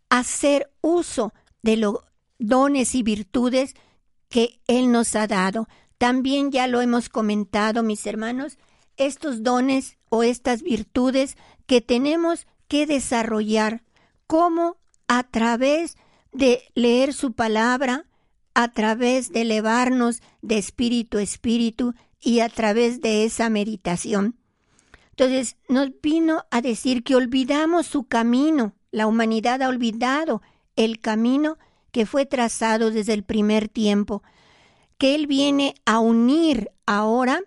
hacer 0.10 0.72
uso 0.82 1.36
de 1.62 1.78
los 1.78 1.97
dones 2.39 2.95
y 2.95 3.04
virtudes 3.04 3.76
que 4.28 4.60
Él 4.66 4.91
nos 4.91 5.16
ha 5.16 5.28
dado. 5.28 5.68
También 5.99 6.52
ya 6.52 6.66
lo 6.66 6.82
hemos 6.82 7.10
comentado, 7.10 7.84
mis 7.84 8.08
hermanos, 8.08 8.58
estos 8.97 9.43
dones 9.43 9.99
o 10.10 10.24
estas 10.24 10.64
virtudes 10.64 11.38
que 11.72 11.80
tenemos 11.80 12.47
que 12.67 12.86
desarrollar, 12.86 13.82
como 14.28 14.76
a 15.07 15.24
través 15.24 15.95
de 16.34 16.63
leer 16.76 17.13
su 17.13 17.32
palabra, 17.32 18.07
a 18.53 18.74
través 18.74 19.32
de 19.32 19.43
elevarnos 19.43 20.22
de 20.41 20.57
espíritu 20.57 21.17
a 21.17 21.22
espíritu 21.22 21.93
y 22.19 22.41
a 22.41 22.49
través 22.49 22.99
de 22.99 23.24
esa 23.24 23.49
meditación. 23.49 24.36
Entonces 25.11 25.55
nos 25.69 25.91
vino 26.01 26.43
a 26.51 26.59
decir 26.59 27.05
que 27.05 27.15
olvidamos 27.15 27.88
su 27.88 28.03
camino, 28.03 28.74
la 28.91 29.07
humanidad 29.07 29.61
ha 29.61 29.69
olvidado 29.69 30.41
el 30.76 30.99
camino 30.99 31.57
que 31.93 32.05
fue 32.05 32.26
trazado 32.26 32.91
desde 32.91 33.13
el 33.13 33.24
primer 33.24 33.69
tiempo, 33.69 34.24
que 34.97 35.15
Él 35.15 35.26
viene 35.26 35.76
a 35.86 35.99
unir 35.99 36.69
ahora 36.86 37.39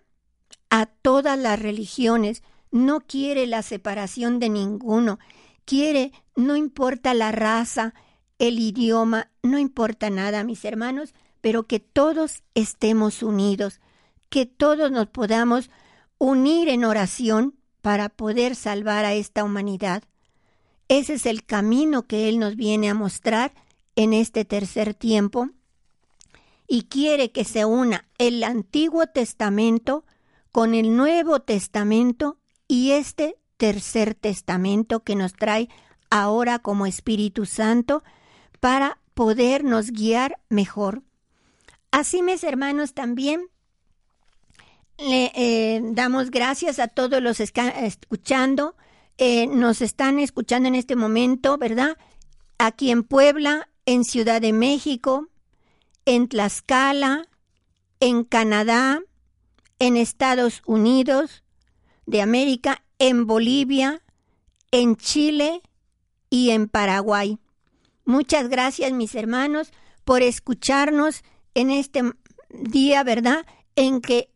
a 0.71 0.87
todas 0.87 1.37
las 1.37 1.59
religiones, 1.59 2.41
no 2.75 2.99
quiere 2.99 3.47
la 3.47 3.61
separación 3.61 4.37
de 4.37 4.49
ninguno, 4.49 5.17
quiere, 5.63 6.11
no 6.35 6.57
importa 6.57 7.13
la 7.13 7.31
raza, 7.31 7.93
el 8.37 8.59
idioma, 8.59 9.31
no 9.43 9.57
importa 9.57 10.09
nada, 10.09 10.43
mis 10.43 10.65
hermanos, 10.65 11.13
pero 11.39 11.67
que 11.67 11.79
todos 11.79 12.43
estemos 12.53 13.23
unidos, 13.23 13.79
que 14.29 14.45
todos 14.45 14.91
nos 14.91 15.07
podamos 15.07 15.69
unir 16.17 16.67
en 16.67 16.83
oración 16.83 17.55
para 17.81 18.09
poder 18.09 18.57
salvar 18.57 19.05
a 19.05 19.13
esta 19.13 19.45
humanidad. 19.45 20.03
Ese 20.89 21.13
es 21.13 21.25
el 21.25 21.45
camino 21.45 22.03
que 22.03 22.27
Él 22.27 22.39
nos 22.39 22.57
viene 22.57 22.89
a 22.89 22.93
mostrar 22.93 23.53
en 23.95 24.11
este 24.11 24.43
tercer 24.43 24.93
tiempo 24.93 25.49
y 26.67 26.83
quiere 26.83 27.31
que 27.31 27.45
se 27.45 27.63
una 27.63 28.05
el 28.17 28.43
Antiguo 28.43 29.07
Testamento 29.07 30.03
con 30.51 30.75
el 30.75 30.97
Nuevo 30.97 31.39
Testamento 31.39 32.37
y 32.67 32.91
este 32.91 33.35
tercer 33.57 34.15
testamento 34.15 35.01
que 35.01 35.15
nos 35.15 35.33
trae 35.33 35.69
ahora 36.09 36.59
como 36.59 36.85
Espíritu 36.85 37.45
Santo 37.45 38.03
para 38.59 38.99
podernos 39.13 39.91
guiar 39.91 40.39
mejor. 40.49 41.03
Así, 41.91 42.21
mis 42.21 42.43
hermanos, 42.43 42.93
también 42.93 43.47
le 44.97 45.31
eh, 45.35 45.81
damos 45.83 46.31
gracias 46.31 46.79
a 46.79 46.87
todos 46.87 47.21
los 47.21 47.39
escuchando. 47.39 48.75
Eh, 49.17 49.47
nos 49.47 49.81
están 49.81 50.19
escuchando 50.19 50.67
en 50.67 50.75
este 50.75 50.95
momento, 50.95 51.57
¿verdad? 51.57 51.97
Aquí 52.57 52.91
en 52.91 53.03
Puebla, 53.03 53.69
en 53.85 54.03
Ciudad 54.03 54.41
de 54.41 54.51
México, 54.51 55.29
en 56.05 56.27
Tlaxcala, 56.27 57.27
en 57.99 58.23
Canadá, 58.25 59.01
en 59.79 59.95
Estados 59.95 60.61
Unidos 60.65 61.44
de 62.05 62.21
América, 62.21 62.83
en 62.99 63.27
Bolivia, 63.27 64.01
en 64.71 64.95
Chile 64.95 65.61
y 66.29 66.51
en 66.51 66.67
Paraguay. 66.67 67.39
Muchas 68.05 68.49
gracias, 68.49 68.91
mis 68.91 69.15
hermanos, 69.15 69.71
por 70.03 70.21
escucharnos 70.21 71.23
en 71.53 71.71
este 71.71 72.03
día, 72.49 73.03
¿verdad? 73.03 73.45
En 73.75 74.01
que 74.01 74.29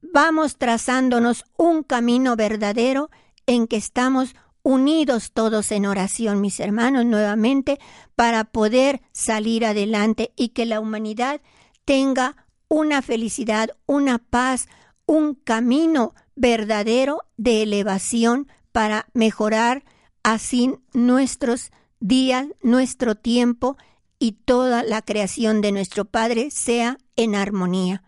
vamos 0.00 0.56
trazándonos 0.56 1.44
un 1.56 1.82
camino 1.82 2.36
verdadero 2.36 3.10
en 3.46 3.66
que 3.66 3.76
estamos 3.76 4.34
unidos 4.62 5.32
todos 5.32 5.72
en 5.72 5.86
oración, 5.86 6.40
mis 6.40 6.60
hermanos, 6.60 7.04
nuevamente, 7.04 7.80
para 8.14 8.44
poder 8.44 9.02
salir 9.12 9.64
adelante 9.66 10.32
y 10.36 10.50
que 10.50 10.66
la 10.66 10.80
humanidad 10.80 11.40
tenga 11.84 12.36
una 12.68 13.02
felicidad, 13.02 13.70
una 13.86 14.18
paz, 14.18 14.68
un 15.06 15.34
camino 15.34 16.14
verdadero 16.36 17.20
de 17.36 17.62
elevación 17.62 18.48
para 18.72 19.06
mejorar 19.12 19.84
así 20.22 20.74
nuestros 20.92 21.70
días, 22.00 22.46
nuestro 22.62 23.14
tiempo 23.14 23.76
y 24.18 24.32
toda 24.32 24.82
la 24.82 25.02
creación 25.02 25.60
de 25.60 25.72
nuestro 25.72 26.04
Padre 26.04 26.50
sea 26.50 26.98
en 27.16 27.34
armonía. 27.34 28.02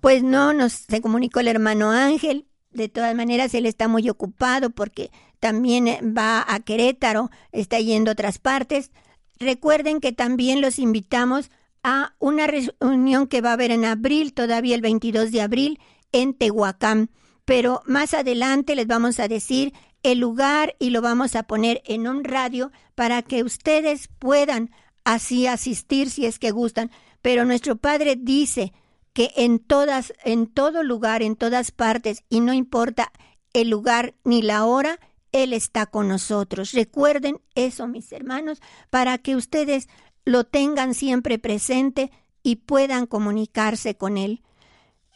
Pues 0.00 0.22
no, 0.22 0.52
nos 0.52 0.72
se 0.72 1.00
comunicó 1.00 1.40
el 1.40 1.48
hermano 1.48 1.90
Ángel. 1.90 2.46
De 2.70 2.88
todas 2.88 3.14
maneras, 3.14 3.54
él 3.54 3.66
está 3.66 3.88
muy 3.88 4.08
ocupado 4.08 4.70
porque 4.70 5.10
también 5.40 5.88
eh, 5.88 6.00
va 6.02 6.44
a 6.46 6.60
Querétaro, 6.60 7.30
está 7.52 7.80
yendo 7.80 8.10
a 8.10 8.12
otras 8.12 8.38
partes. 8.38 8.90
Recuerden 9.38 10.00
que 10.00 10.12
también 10.12 10.60
los 10.60 10.78
invitamos 10.78 11.50
a 11.82 12.14
una 12.18 12.46
reunión 12.46 13.26
que 13.26 13.40
va 13.40 13.50
a 13.50 13.54
haber 13.54 13.70
en 13.70 13.84
abril, 13.84 14.32
todavía 14.32 14.74
el 14.74 14.80
22 14.80 15.30
de 15.30 15.42
abril, 15.42 15.80
en 16.12 16.34
Tehuacán. 16.34 17.10
Pero 17.44 17.82
más 17.86 18.14
adelante 18.14 18.74
les 18.74 18.86
vamos 18.86 19.20
a 19.20 19.28
decir 19.28 19.72
el 20.02 20.18
lugar 20.18 20.76
y 20.78 20.90
lo 20.90 21.02
vamos 21.02 21.34
a 21.34 21.44
poner 21.44 21.82
en 21.86 22.06
un 22.06 22.24
radio 22.24 22.70
para 22.94 23.22
que 23.22 23.42
ustedes 23.42 24.08
puedan 24.18 24.70
así 25.04 25.46
asistir 25.46 26.10
si 26.10 26.26
es 26.26 26.38
que 26.38 26.50
gustan. 26.50 26.90
Pero 27.22 27.44
nuestro 27.44 27.76
Padre 27.76 28.16
dice 28.16 28.72
que 29.12 29.32
en 29.36 29.58
todas, 29.58 30.12
en 30.24 30.46
todo 30.46 30.82
lugar, 30.82 31.22
en 31.22 31.36
todas 31.36 31.70
partes, 31.70 32.24
y 32.28 32.40
no 32.40 32.52
importa 32.52 33.12
el 33.52 33.70
lugar 33.70 34.14
ni 34.24 34.42
la 34.42 34.64
hora, 34.64 35.00
Él 35.32 35.52
está 35.52 35.86
con 35.86 36.08
nosotros. 36.08 36.72
Recuerden 36.72 37.40
eso, 37.54 37.88
mis 37.88 38.12
hermanos, 38.12 38.60
para 38.90 39.18
que 39.18 39.34
ustedes 39.34 39.88
lo 40.24 40.44
tengan 40.44 40.94
siempre 40.94 41.38
presente 41.38 42.10
y 42.42 42.56
puedan 42.56 43.06
comunicarse 43.06 43.96
con 43.96 44.18
Él. 44.18 44.42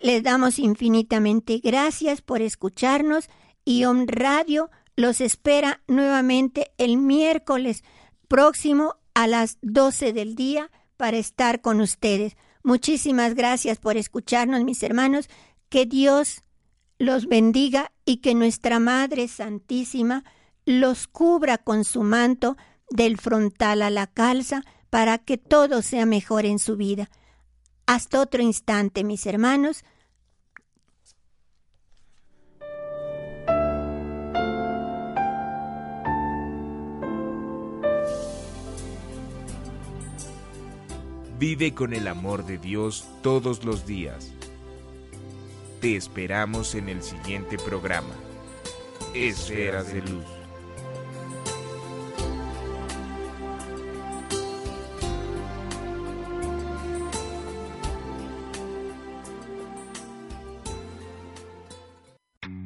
Les 0.03 0.25
damos 0.25 0.59
infinitamente 0.59 1.61
gracias 1.63 2.23
por 2.23 2.43
escucharnos 2.43 3.31
y 3.65 3.85
On 3.85 4.09
Radio 4.09 4.69
los 4.97 5.21
espera 5.21 5.81
nuevamente 5.87 6.73
el 6.77 6.97
miércoles 6.97 7.85
próximo 8.27 8.97
a 9.15 9.29
las 9.29 9.59
12 9.63 10.13
del 10.13 10.35
día 10.35 10.73
para 10.97 11.19
estar 11.19 11.61
con 11.61 11.81
ustedes. 11.81 12.37
Muchísimas 12.65 13.35
gracias 13.35 13.79
por 13.79 13.97
escucharnos, 13.97 14.65
mis 14.65 14.83
hermanos. 14.83 15.29
Que 15.69 15.87
Dios 15.87 16.43
los 16.99 17.27
bendiga 17.27 17.93
y 18.05 18.17
que 18.17 18.35
nuestra 18.35 18.81
Madre 18.81 19.29
Santísima 19.29 20.25
los 20.65 21.07
cubra 21.07 21.59
con 21.59 21.85
su 21.85 22.03
manto 22.03 22.57
del 22.91 23.19
frontal 23.19 23.83
a 23.83 23.91
la 23.91 24.09
calza 24.09 24.65
para 24.91 25.19
que 25.19 25.39
todo 25.39 25.81
sea 25.81 26.07
mejor 26.07 26.45
en 26.45 26.59
su 26.59 26.77
vida. 26.77 27.09
Hasta 27.87 28.21
otro 28.21 28.43
instante, 28.43 29.05
mis 29.05 29.27
hermanos. 29.27 29.85
Vive 41.43 41.75
con 41.75 41.93
el 41.93 42.07
amor 42.07 42.47
de 42.47 42.57
Dios 42.57 43.05
todos 43.21 43.65
los 43.65 43.85
días. 43.85 44.33
Te 45.81 45.97
esperamos 45.97 46.77
en 46.77 46.89
el 46.89 47.03
siguiente 47.03 47.57
programa. 47.59 48.15
Esferas 49.13 49.93
de 49.93 50.03
Luz. 50.03 50.42